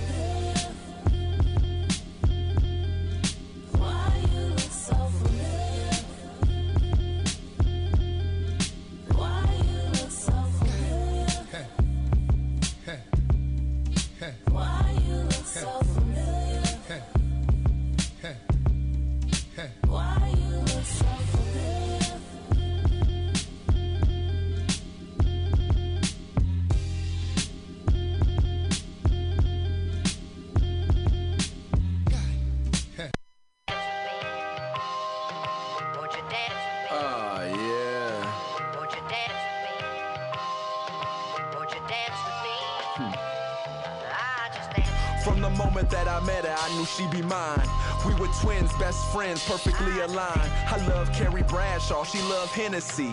[47.31, 47.70] Mine.
[48.05, 50.51] We were twins, best friends, perfectly aligned.
[50.69, 53.12] I love Carrie Bradshaw, she loved Hennessy.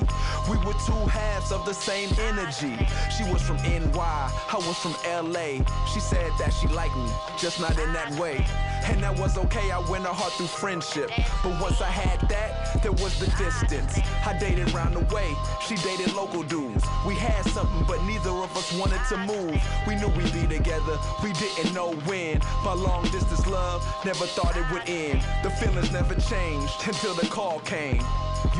[0.49, 2.77] We were two halves of the same energy.
[3.15, 5.64] She was from NY, I was from LA.
[5.94, 8.45] She said that she liked me, just not in that way.
[8.85, 11.10] And that was okay, I went her heart through friendship.
[11.44, 13.99] But once I had that, there was the distance.
[14.26, 15.34] I dated round the way,
[15.65, 16.84] she dated local dudes.
[17.06, 19.57] We had something, but neither of us wanted to move.
[19.88, 22.39] We knew we'd be together, we didn't know when.
[22.64, 25.06] My long distance love, never thought it would end.
[25.43, 28.01] The feelings never changed until the call came.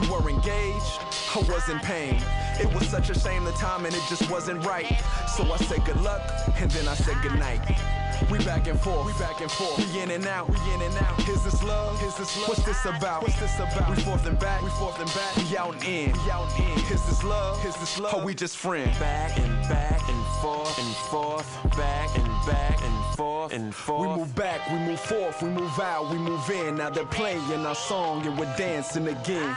[0.02, 1.00] You were engaged,
[1.36, 2.22] I was in pain.
[2.60, 4.88] It was such a shame the timing, it just wasn't right.
[5.36, 6.22] So I said good luck,
[6.60, 7.60] and then I said good night.
[8.30, 9.78] We back and forth, we back and forth.
[9.78, 11.18] We in and out, we in and out.
[11.30, 12.02] Is this love?
[12.04, 12.50] Is this love?
[12.50, 13.22] What's this about?
[13.22, 13.90] What's this about?
[13.90, 15.36] We forth and back, we forth and back.
[15.38, 16.80] We out and in, we out and in.
[16.94, 17.66] Is this love?
[17.66, 18.16] Is this love?
[18.16, 18.98] Or we just friends?
[19.00, 24.10] Back and back and forth and forth, back and back and forth and forth.
[24.10, 26.76] We move back, we move forth, we move out, we move in.
[26.76, 29.56] Now they're playing our song and we're dancing again.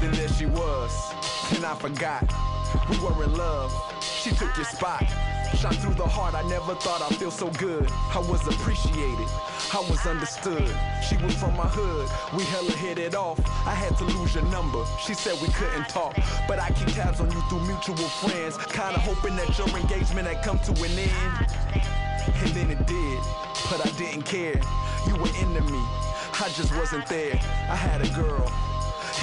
[0.00, 1.12] Then there she was,
[1.54, 2.32] and I forgot.
[2.88, 5.04] We were in love, she took your spot.
[5.56, 7.90] Shot through the heart, I never thought I'd feel so good.
[8.14, 9.28] I was appreciated,
[9.74, 10.70] I was understood.
[11.02, 13.40] She was from my hood, we hella hit it off.
[13.66, 16.14] I had to lose your number, she said we couldn't talk.
[16.46, 18.56] But I keep tabs on you through mutual friends.
[18.66, 21.46] Kinda hoping that your engagement had come to an end.
[22.38, 23.20] And then it did,
[23.70, 24.60] but I didn't care.
[25.08, 25.82] You were into me,
[26.38, 27.34] I just wasn't there.
[27.68, 28.46] I had a girl,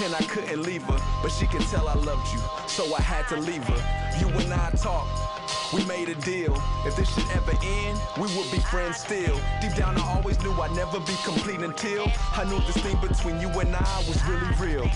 [0.03, 3.27] and I couldn't leave her, but she could tell I loved you, so I had
[3.29, 4.19] to leave her.
[4.19, 5.24] You and I talked.
[5.73, 6.55] We made a deal.
[6.85, 9.39] If this should ever end, we would be friends still.
[9.61, 13.41] Deep down, I always knew I'd never be complete until I knew this thing between
[13.41, 14.89] you and I was really real.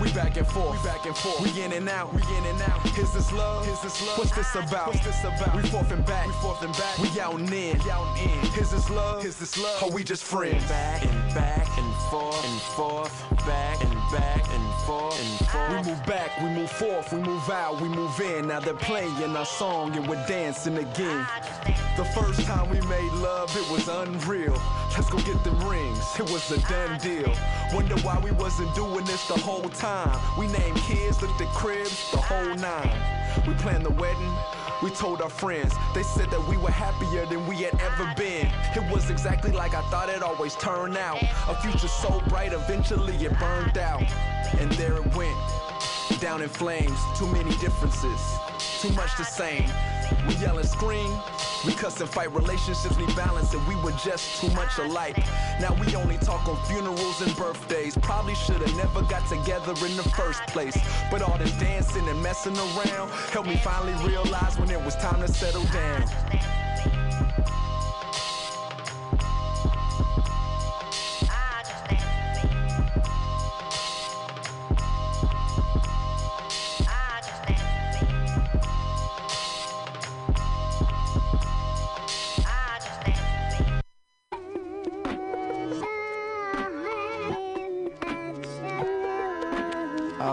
[0.00, 1.40] We back and forth, we back and forth.
[1.40, 2.84] We in and out, we in and out.
[2.98, 3.66] Is this love?
[3.66, 4.18] Is this love?
[4.18, 4.88] What's this about?
[4.88, 5.56] What's this about?
[5.56, 6.98] We forth and back, we forth and back.
[6.98, 8.60] We out and in, we out and in.
[8.60, 9.24] Is this love?
[9.24, 9.82] Is this love?
[9.82, 10.66] Or we just friends?
[10.68, 15.86] Back and back and forth and forth, back and back and forth and forth.
[15.86, 18.48] We move back, we move forth, we move out, we move in.
[18.48, 21.26] Now they're playing our song and we're dancing again.
[21.96, 24.60] The first time we made love, it was unreal.
[24.96, 27.34] Let's go get them rings, it was a done deal.
[27.72, 30.18] Wonder why we wasn't doing this the whole time.
[30.38, 33.00] We named kids, looked at cribs, the whole nine.
[33.46, 34.32] We planned the wedding.
[34.82, 38.50] We told our friends, they said that we were happier than we had ever been.
[38.74, 41.22] It was exactly like I thought it always turned out.
[41.48, 44.04] A future so bright, eventually it burned out.
[44.58, 45.36] And there it went,
[46.20, 46.98] down in flames.
[47.18, 48.20] Too many differences,
[48.86, 49.68] too much the same.
[50.28, 51.10] We yell and scream,
[51.64, 52.32] we cuss and fight.
[52.32, 55.16] Relationships need balance, and we were just too much alike.
[55.60, 57.96] Now we only talk on funerals and birthdays.
[57.98, 60.76] Probably should've never got together in the first place.
[61.10, 65.20] But all this dancing and messing around helped me finally realize when it was time
[65.20, 66.65] to settle down.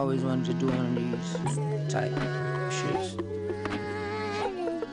[0.04, 2.12] Always wanted to do one of these type
[2.78, 3.24] shits.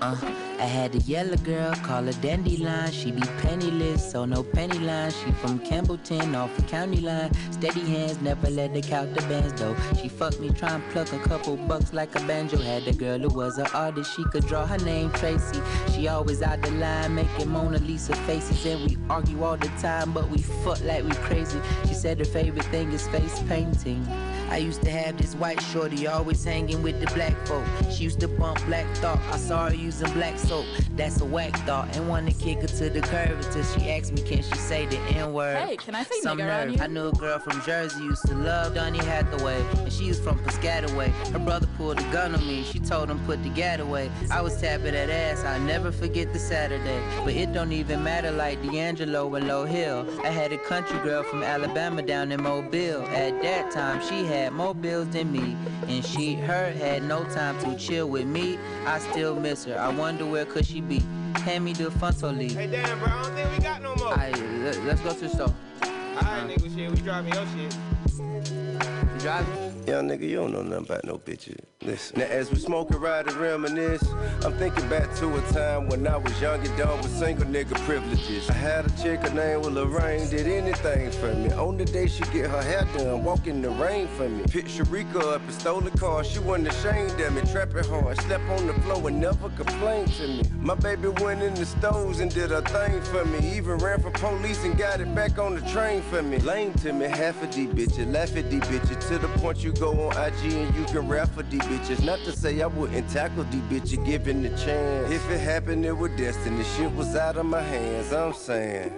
[0.01, 0.17] Uh,
[0.61, 2.93] I had a yellow girl, call her Dandelion.
[2.93, 5.11] She be penniless, so no penny line.
[5.11, 7.33] She from Campbellton, off the county line.
[7.51, 9.77] Steady hands, never let her count the bands though.
[10.01, 12.59] She fucked me, try and pluck a couple bucks like a banjo.
[12.59, 15.61] Had a girl who was an artist, she could draw her name Tracy.
[15.93, 18.65] She always out the line, making Mona Lisa faces.
[18.65, 21.59] And we argue all the time, but we fuck like we crazy.
[21.89, 24.07] She said her favorite thing is face painting.
[24.51, 27.65] I used to have this white shorty always hanging with the black folk.
[27.91, 29.21] She used to bump Black Thought.
[29.31, 30.67] I saw her using black soap.
[30.97, 31.97] That's a whack thought.
[31.97, 34.99] And wanna kick her to the curb until she asked me, can she say the
[35.17, 35.57] N word?
[35.57, 36.75] Hey, can I say Some nigga nerve.
[36.75, 36.79] you?
[36.83, 39.63] I knew a girl from Jersey used to love Donny Hathaway.
[39.79, 41.11] And she was from Piscataway.
[41.33, 42.65] Her brother pulled a gun on me.
[42.65, 44.11] She told him put the gat away.
[44.33, 45.45] I was tapping that ass.
[45.45, 47.01] I'll never forget the Saturday.
[47.25, 50.07] But it don't even matter like D'Angelo and Lauryn Hill.
[50.25, 53.03] I had a country girl from Alabama down in Mobile.
[53.07, 55.57] At that time, she had more bills than me.
[55.89, 58.59] And she, her, had no time to chill with me.
[58.87, 59.79] I still miss her.
[59.79, 61.03] I wonder where could she be?
[61.37, 62.55] Hand me the Fronto leaf.
[62.55, 64.09] Hey, damn, bro, I don't think we got no more.
[64.09, 65.55] Alright, let, let's go to the store.
[65.83, 67.77] Alright, nigga, shit, we driving your shit.
[68.19, 69.70] You driving?
[69.87, 71.59] Young nigga, you don't know nothing about no bitches.
[71.83, 72.19] Listen.
[72.21, 74.07] Now, as we smoke and ride and reminisce,
[74.45, 77.75] I'm thinking back to a time when I was young and dumb with single nigga
[77.87, 78.51] privileges.
[78.51, 81.51] I had a chick, her name was Lorraine, did anything for me.
[81.53, 84.45] On the day she get her hair done, walk in the rain for me.
[84.45, 87.41] Picture Rika up and stole the car, she wasn't ashamed of me.
[87.51, 90.43] Trapping hard, slept on the floor and never complained to me.
[90.59, 93.57] My baby went in the stores and did a thing for me.
[93.57, 96.39] Even ran for police and got it back on the train for me.
[96.41, 99.70] Lame to me, half of these bitches, laugh at these bitches to the point you
[99.73, 102.05] go on IG and you can rap for these bitches.
[102.05, 105.11] Not to say I wouldn't tackle these bitches given the chance.
[105.13, 106.65] If it happened, it was destiny.
[106.77, 108.13] Shit was out of my hands.
[108.13, 108.93] I'm saying,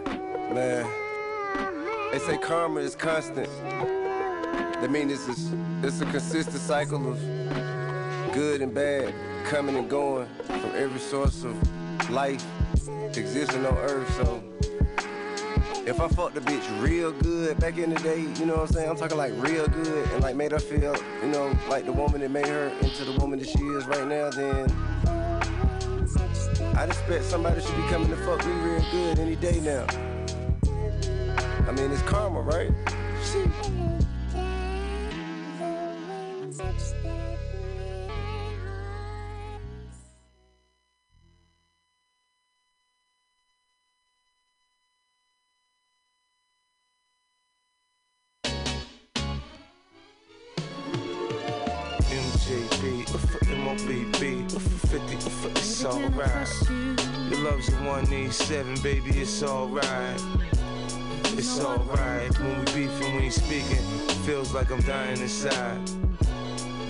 [0.55, 0.87] man.
[2.13, 3.49] They say karma is constant.
[3.63, 7.19] That means it's a, it's a consistent cycle of
[8.35, 12.45] good and bad coming and going from every source of life
[13.17, 14.15] existing on earth.
[14.17, 14.43] So
[15.87, 18.75] if I fucked a bitch real good back in the day, you know what I'm
[18.75, 18.89] saying?
[18.91, 22.21] I'm talking like real good and like made her feel, you know, like the woman
[22.21, 24.71] that made her into the woman that she is right now, then
[26.77, 29.87] I'd expect somebody should be coming to fuck me real good any day now.
[31.69, 32.71] I mean, it's karma, right?
[58.33, 60.23] 87, baby, it's alright.
[61.37, 62.39] It's alright.
[62.39, 63.85] When we beefing, we ain't speaking.
[64.25, 65.79] Feels like I'm dying inside.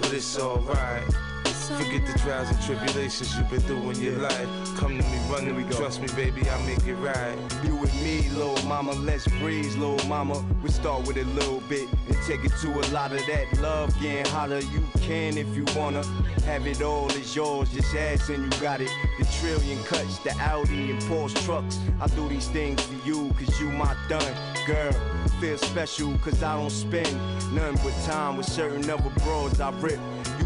[0.01, 1.32] But it's alright.
[1.79, 4.49] Forget the trials and tribulations you've been through in your life.
[4.77, 7.37] Come to me running, we trust me, baby, I'll make it right.
[7.65, 10.45] You with me, little mama, let's breeze, little mama.
[10.63, 13.99] We start with a little bit and take it to a lot of that love
[14.01, 14.61] getting hotter.
[14.61, 16.05] You can if you wanna.
[16.45, 18.91] Have it all, it's yours, just ask and you got it.
[19.19, 21.79] The trillion cuts, the Audi and Porsche trucks.
[22.01, 24.35] I do these things for you, cause you my done.
[24.67, 24.93] Girl,
[25.41, 27.15] feel special, cause I don't spend
[27.55, 30.01] nothing but time with certain other broads I rip.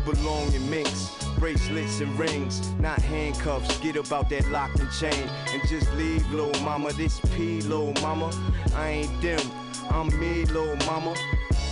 [0.07, 3.79] You belong in minks, bracelets and rings, not handcuffs.
[3.79, 6.93] Get about that lock and chain and just leave, little mama.
[6.93, 8.31] This P, little mama.
[8.75, 9.41] I ain't them,
[9.91, 11.15] I'm me, little mama.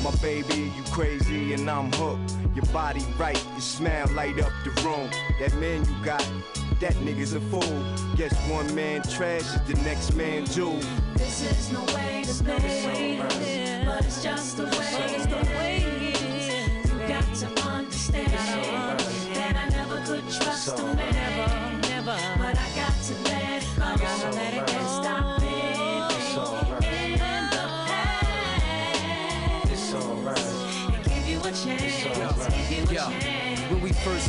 [0.02, 2.34] My baby, you crazy and I'm hooked.
[2.56, 5.10] Your body right, your smile light up the room.
[5.38, 6.28] That man you got,
[6.80, 8.16] that nigga's a fool.
[8.16, 10.80] Guess one man trash is the next man jewel.
[11.14, 13.20] This is no way to stay,
[13.86, 15.93] but it's just the way, it's the way it is.
[15.93, 15.93] You
[17.08, 22.16] got to understand that I never could trust a man, never.
[22.38, 24.73] But I got to let go, gotta let it go.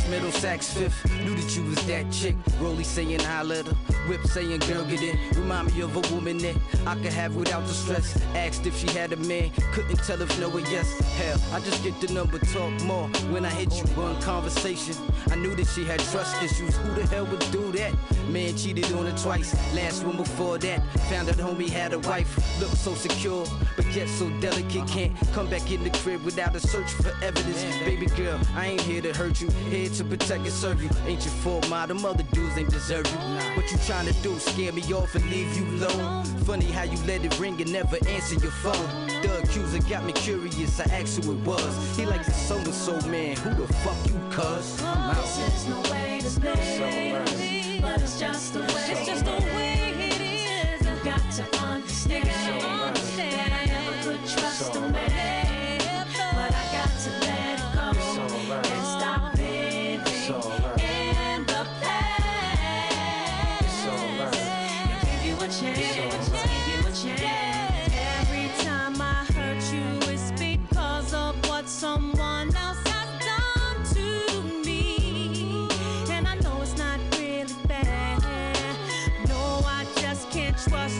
[0.06, 2.36] Saks Fifth, knew that you was that chick.
[2.60, 3.74] Rolly saying I let her,
[4.08, 5.18] Whip saying girl get in.
[5.34, 6.54] Remind me of a woman that
[6.86, 8.22] I could have without the stress.
[8.36, 10.88] Asked if she had a man, couldn't tell if no or yes.
[11.16, 13.08] Hell, I just get the number, talk more.
[13.32, 14.94] When I hit you, one conversation,
[15.30, 16.76] I knew that she had trust issues.
[16.76, 17.92] Who the hell would do that?
[18.28, 19.54] Man cheated on her twice.
[19.74, 22.60] Last one before that, found out homie had a wife.
[22.60, 24.86] Looked so secure, but yet so delicate.
[24.86, 27.62] Can't come back in the crib without a search for evidence.
[27.84, 30.90] Baby girl, I ain't here to hurt you, here to protect and serve you.
[31.06, 33.18] Ain't your fault, my them other dudes ain't deserve you.
[33.56, 34.38] What you trying to do?
[34.38, 36.24] Scare me off and leave you alone.
[36.44, 39.06] Funny how you let it ring and never answer your phone.
[39.22, 41.96] The accuser got me curious, I asked who it was.
[41.96, 44.82] He like the so and so man, who the fuck you cuss?
[44.82, 45.24] I'm out.
[45.38, 48.66] There's no way to stay, but it's just the way.
[48.68, 50.86] It's just the way it is.
[50.86, 52.75] You got to understand.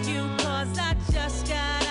[0.09, 1.86] you cause I just got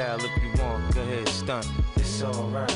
[0.00, 0.94] style if you want.
[0.94, 1.68] Go ahead, stunt.
[1.96, 2.74] It's alright.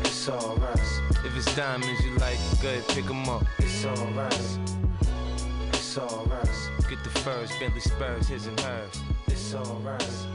[0.00, 0.78] It's alright.
[1.24, 3.44] If it's diamonds you like, go ahead, pick them up.
[3.58, 4.58] It's alright.
[5.72, 6.48] It's alright.
[6.90, 9.02] Get the furs, Bentley Spurs, his and hers.
[9.28, 10.33] It's alright.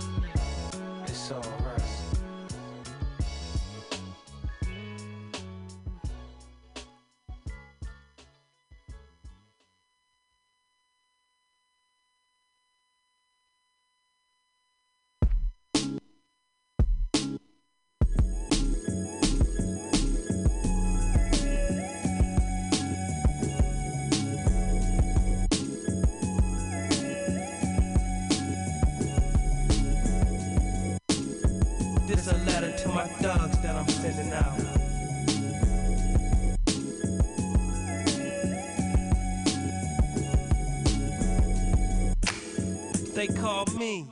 [43.50, 44.06] called me.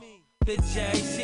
[0.44, 1.17] The J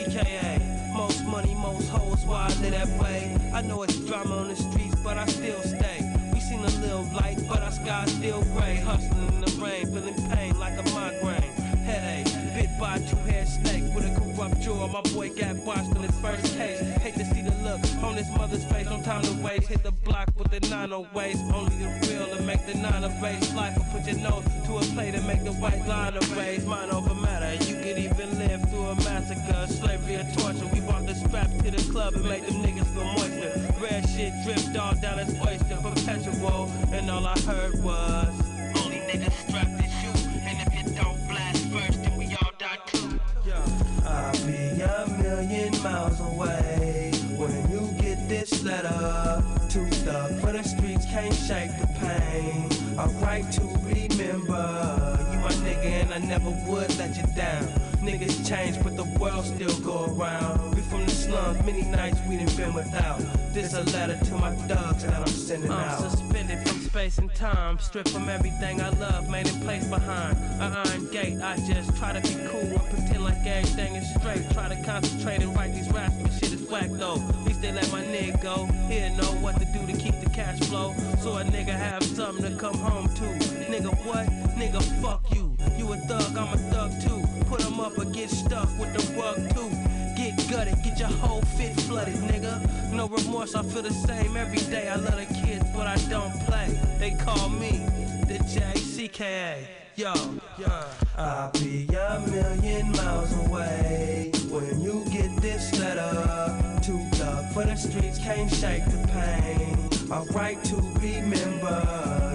[107.90, 110.09] streets can't shake the pain.
[110.09, 111.78] My right to remember.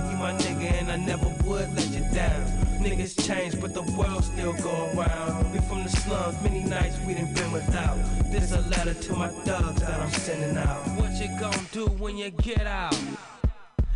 [0.09, 2.41] You my nigga, and I never would let you down.
[2.79, 5.51] Niggas change, but the world still go around.
[5.51, 7.97] We from the slums, many nights we done been without.
[8.31, 10.81] This a letter to my thugs that I'm sending out.
[10.97, 12.97] What you gonna do when you get out?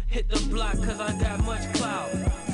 [0.07, 2.11] Hit the block, cause I got much clout.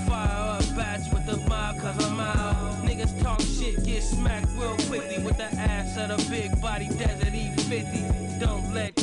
[0.08, 2.86] Fire up batch with the mob, cause I'm out.
[2.86, 7.34] Niggas talk shit, get smacked real quickly with the ass of a big body desert
[7.34, 8.40] E50.
[8.40, 8.59] Don't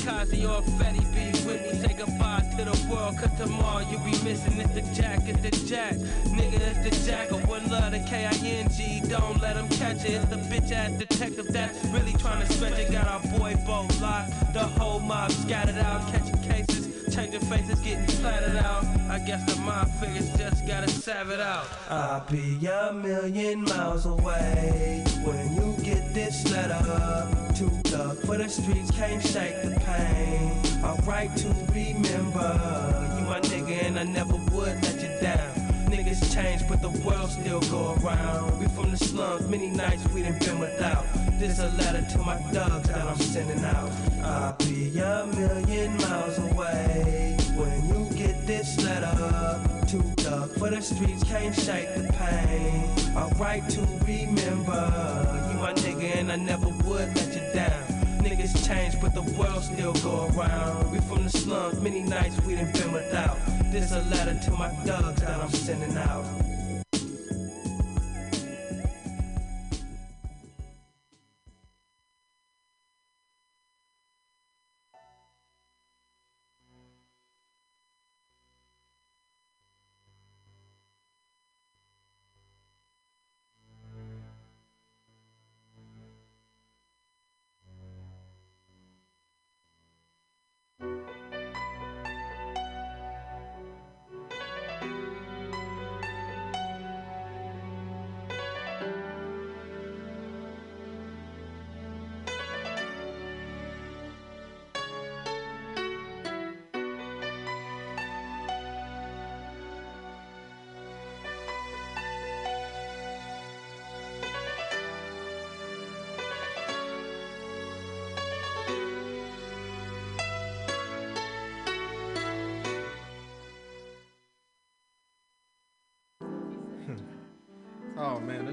[0.06, 1.78] Kazi or Fetty be with me.
[1.80, 4.60] Say goodbye to the world, cause tomorrow you'll be missing.
[4.60, 5.94] It's the jack, it's the jack.
[6.30, 7.32] Nigga, it's the jack.
[7.32, 9.02] Or one love the K I N G.
[9.08, 10.12] Don't let him catch it.
[10.12, 12.92] It's the bitch ass detective that's really trying to stretch it.
[12.92, 14.30] Got our boy Bo locked.
[14.54, 16.86] The whole mob scattered out, catching cases.
[17.12, 18.84] Changing faces, getting splattered out.
[19.08, 21.66] I guess the mob figures just gotta save it out.
[21.90, 25.65] I'll be a million miles away when you
[26.16, 27.28] this letter.
[27.54, 30.50] Too dark for the streets, can't shake the pain.
[30.82, 32.50] Alright to remember,
[33.16, 35.52] you my nigga and I never would let you down.
[35.92, 38.58] Niggas change, but the world still go around.
[38.58, 41.04] We from the slums, many nights we done been without.
[41.38, 43.92] This a letter to my thugs that I'm sending out.
[44.22, 49.60] I'll be a million miles away when you get this letter.
[49.86, 52.88] Too dark for the streets, can't shake the pain.
[53.14, 57.82] Alright to remember, my nigga and I never would let you down.
[58.22, 60.92] Niggas change, but the world still go around.
[60.92, 63.36] We from the slums, many nights we done been without.
[63.72, 66.24] This a letter to my thugs that I'm sending out.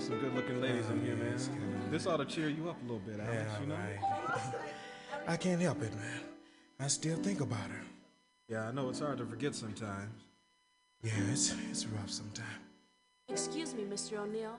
[0.08, 1.38] There's some good looking ladies in here, man.
[1.90, 3.76] This ought to cheer you up a little bit, Alex, Yeah, you know?
[3.76, 4.54] right.
[5.28, 6.20] I can't help it, man.
[6.80, 7.82] I still think about her.
[8.50, 10.24] Yeah, I know it's hard to forget sometimes.
[11.02, 12.50] Yeah, it's it's rough sometimes.
[13.30, 14.18] Excuse me, Mr.
[14.18, 14.58] O'Neill.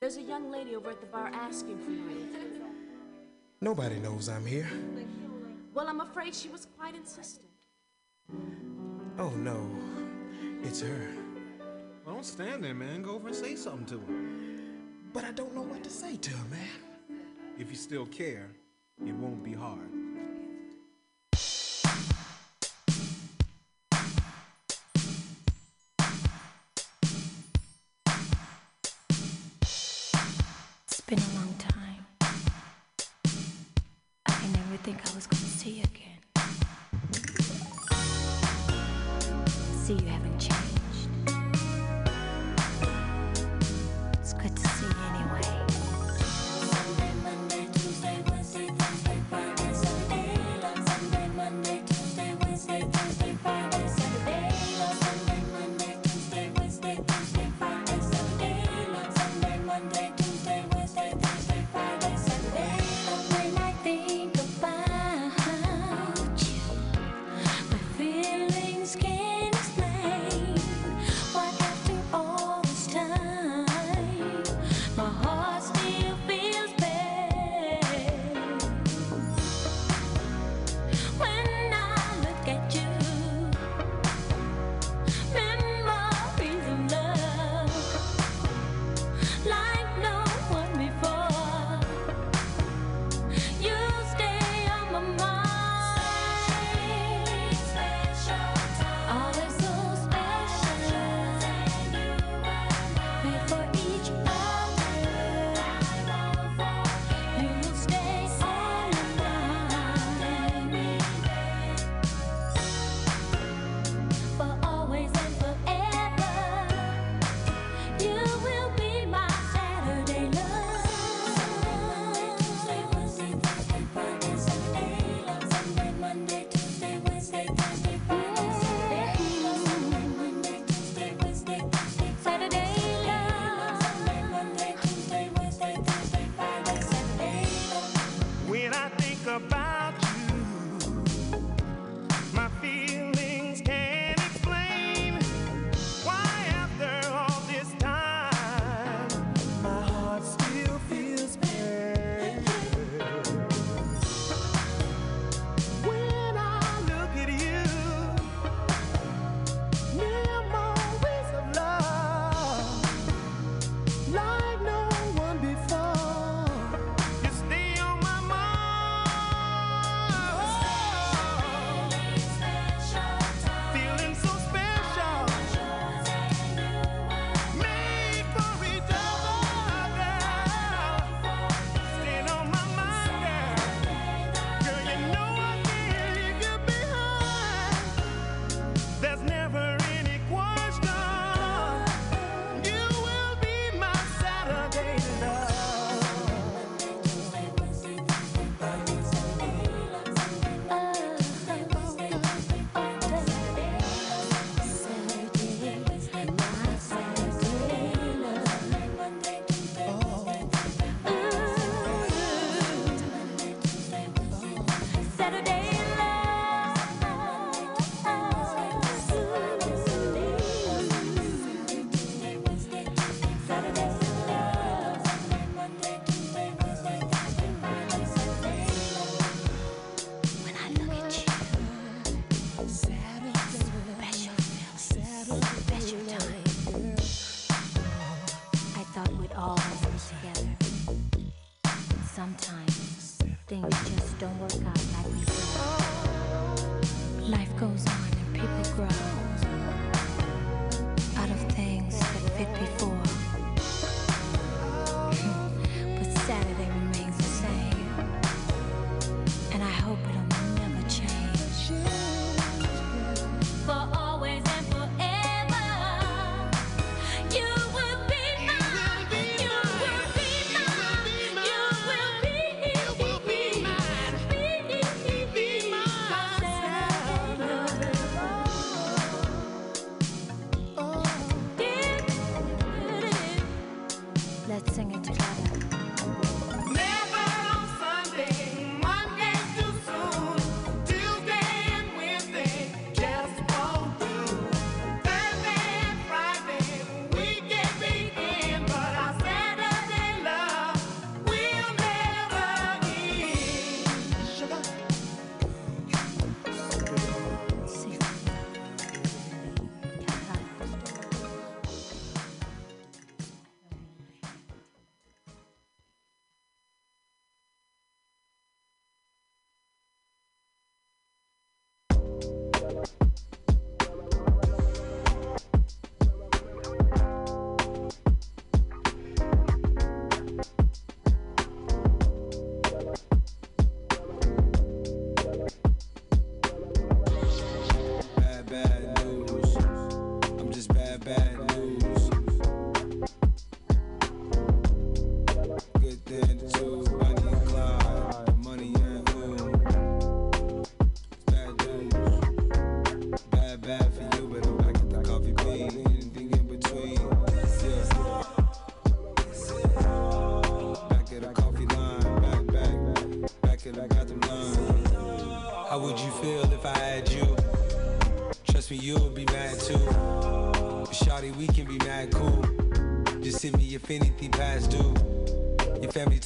[0.00, 2.28] There's a young lady over at the bar asking for you.
[3.60, 4.68] Nobody knows I'm here.
[5.74, 7.46] Well, I'm afraid she was quite insistent.
[9.18, 9.64] Oh no,
[10.64, 11.08] it's her.
[12.04, 13.02] Well, don't stand there, man.
[13.02, 14.51] Go over and say something to her.
[15.12, 17.20] But I don't know what to say to her, man.
[17.58, 18.48] If you still care,
[19.06, 20.01] it won't be hard.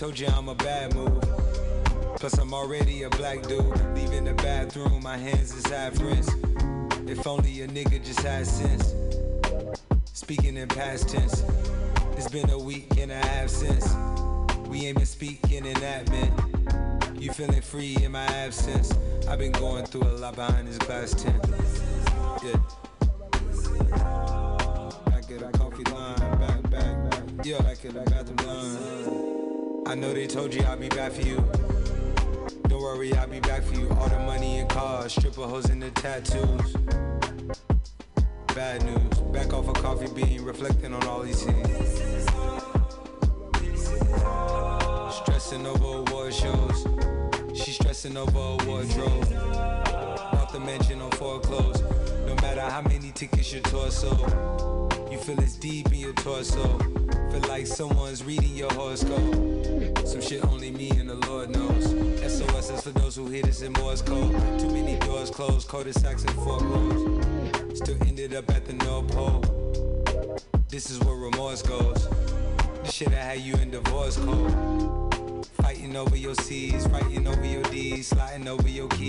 [0.07, 1.21] Told you I'm a bad move.
[2.15, 3.77] Plus I'm already a black dude.
[3.93, 6.31] Leaving the bathroom, my hands is half rinsed.
[7.09, 8.95] If only a nigga just had sense.
[10.13, 11.43] Speaking in past tense.
[12.13, 13.97] It's been a week and a half since.
[14.69, 17.17] We ain't been speaking in that man.
[17.21, 18.93] You feeling free in my absence.
[19.29, 21.45] I've been going through a lot behind this glass tent.
[30.47, 31.37] told you I'll be back for you.
[32.69, 33.89] Don't worry, I'll be back for you.
[33.91, 36.56] All the money and cars, stripper hoes and the tattoo.
[65.77, 67.77] cul-de-sacs and.
[67.77, 69.43] Still ended up at the North Pole.
[70.71, 72.09] This is where remorse goes.
[72.83, 75.45] The shit I had you in divorce court.
[75.61, 79.06] Fighting over your C's, fighting over your D's, sliding over your keys.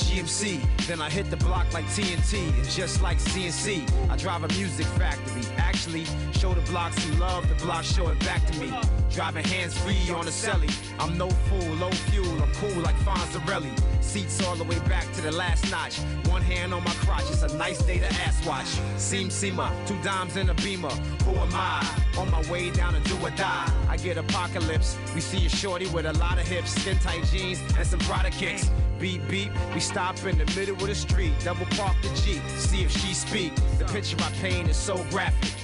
[0.00, 0.60] GMC.
[0.86, 4.86] Then I hit the block like TNT, and just like C&C, I drive a music
[4.86, 5.42] factory.
[5.56, 8.72] Actually, show the block some love, the block show it back to me.
[9.10, 10.70] Driving hands free on the celly.
[10.98, 13.72] I'm no fool, low fuel, I'm cool like Fonzarelli.
[14.02, 15.98] Seats all the way back to the last notch.
[16.28, 18.66] One hand on my crotch, it's a nice day to ass watch.
[18.96, 20.90] Seam seamer, two dimes in a beamer.
[21.24, 21.86] Who am I?
[22.18, 23.72] On my way down to do or die.
[23.88, 24.96] I get apocalypse.
[25.14, 28.30] We see a shorty with a lot of hips, skin tight jeans, and some Prada
[28.30, 28.70] kicks.
[29.00, 32.82] Beep beep, we stop in the middle of the street, double park the Jeep, see
[32.82, 33.54] if she speak.
[33.78, 35.54] The picture I paint is so graphic.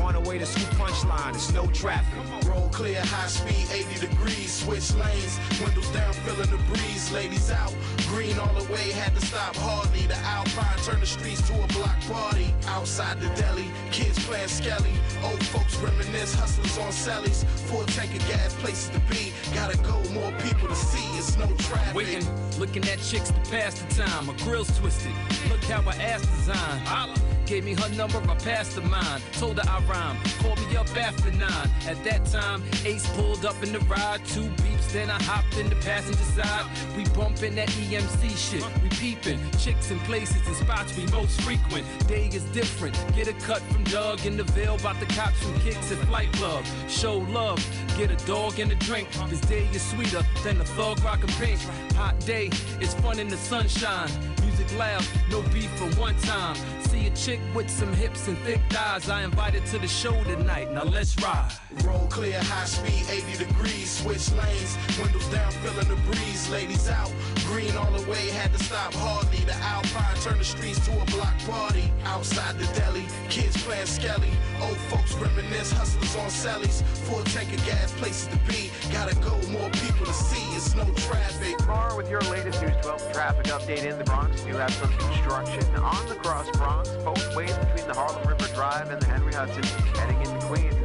[0.00, 2.18] On the way to school punchline, it's no traffic.
[2.48, 7.72] Roll clear, high speed, 80 degrees, switch lanes, windows down, feeling the breeze, ladies out.
[8.10, 10.04] Green all the way, had to stop hardly.
[10.06, 12.52] The Alpine turn the streets to a block party.
[12.66, 14.90] Outside the deli, kids playing skelly.
[15.22, 17.44] Old folks reminisce, hustlers on cellies.
[17.68, 19.32] Full tank of gas, places to be.
[19.54, 21.94] Gotta go, more people to see, it's no traffic.
[21.94, 22.26] Waiting,
[22.58, 24.26] looking at chicks to pass the time.
[24.26, 25.12] My grill's twisted.
[25.48, 26.86] Look how my ass designed.
[26.88, 27.14] Holla.
[27.50, 29.20] Gave me her number, I passed the mine.
[29.32, 30.16] Told her I rhyme.
[30.38, 31.68] Called me up after nine.
[31.84, 34.24] At that time, Ace pulled up in the ride.
[34.24, 36.64] Two beeps, then I hopped in the passenger side.
[36.96, 38.64] We bumping that EMC shit.
[38.84, 39.40] We peeping.
[39.58, 41.84] Chicks in places and spots we most frequent.
[42.06, 42.94] Day is different.
[43.16, 46.30] Get a cut from Doug in the veil About the cops from kicks and flight
[46.40, 46.64] love.
[46.88, 47.58] Show love.
[47.98, 49.08] Get a dog and a drink.
[49.28, 51.58] This day is sweeter than the thug rockin' pink.
[51.96, 52.50] Hot day,
[52.80, 54.08] it's fun in the sunshine.
[54.44, 56.56] Music loud, no beef for one time.
[57.00, 59.08] A chick with some hips and thick thighs.
[59.08, 60.70] I invited to the show tonight.
[60.70, 61.50] Now let's ride.
[61.84, 67.12] Roll clear, high speed, 80 degrees, switch lanes, windows down, feeling the breeze, ladies out.
[67.46, 69.38] Green all the way, had to stop hardly.
[69.44, 71.92] The Alpine turn the streets to a block party.
[72.04, 74.30] Outside the deli, kids playing skelly.
[74.60, 76.82] Old folks reminisce, hustlers on cellies.
[77.06, 78.70] Full tank of gas, places to be.
[78.92, 81.56] Gotta go, more people to see, it's no traffic.
[81.58, 84.44] Tomorrow with your latest News 12 traffic update in the Bronx.
[84.44, 88.90] You have some construction on the Cross Bronx, both ways between the Harlem River Drive
[88.90, 89.62] and the Henry Hudson.
[89.94, 90.79] Heading into Queens,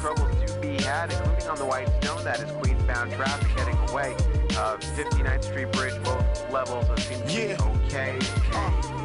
[0.00, 2.24] troubles to be had, including on the Whitestone.
[2.24, 4.14] That is Queens-bound traffic heading away.
[4.56, 7.54] Uh, 59th Street Bridge, both levels of seem to be
[7.86, 8.97] okay.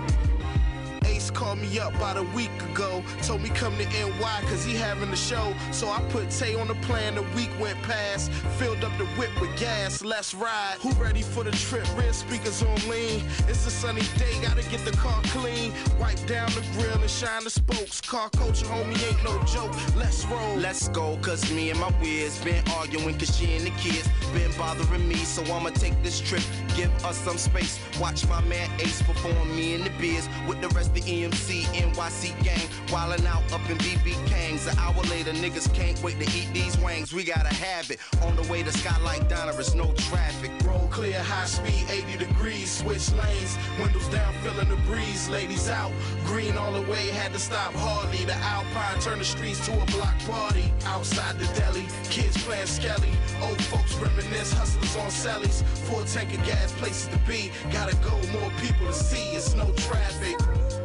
[1.06, 3.04] Ace called me up about a week ago.
[3.22, 5.54] Told me come to NY cause he having the show.
[5.72, 8.32] So I put Tay on the plan, the week went past.
[8.60, 10.78] Filled up the whip with gas, let's ride.
[10.82, 11.86] Who ready for the trip?
[11.98, 13.24] Rear speakers on lean.
[13.48, 15.74] It's a sunny day, gotta get the car clean.
[16.00, 18.02] Wipe down the grill and shine the spokes.
[18.02, 19.74] Car culture, homie, ain't no joke.
[19.96, 20.56] Let's roll.
[20.58, 24.52] Let's go, cause me and my whiz been arguing cause she and the kids been
[24.58, 25.16] bothering me.
[25.16, 26.44] So I'ma take this trip,
[26.76, 27.80] give us some space.
[28.00, 32.44] Watch my man Ace perform me in the biz with the rest of EMC, NYC
[32.44, 32.68] gang.
[32.88, 34.72] Wildin' out up in BB Kangs.
[34.72, 37.14] An hour later, niggas can't wait to eat these wangs.
[37.14, 38.00] We gotta have it.
[38.22, 40.52] On the way to Skylight Diner, it's no traffic.
[40.66, 45.92] Roll clear, high speed, 80 degrees, switch lanes, windows down, feeling the breeze, ladies out.
[46.26, 48.26] Green all the way, had to stop hardly.
[48.26, 50.72] The Alpine turn the streets to a block party.
[50.86, 53.10] Outside the deli, kids playing skelly.
[53.42, 55.64] Old folks reminisce, hustlers on cellies.
[55.88, 57.52] Full tank of gas, places to be.
[57.72, 60.83] Gotta go, more people to see, it's no traffic.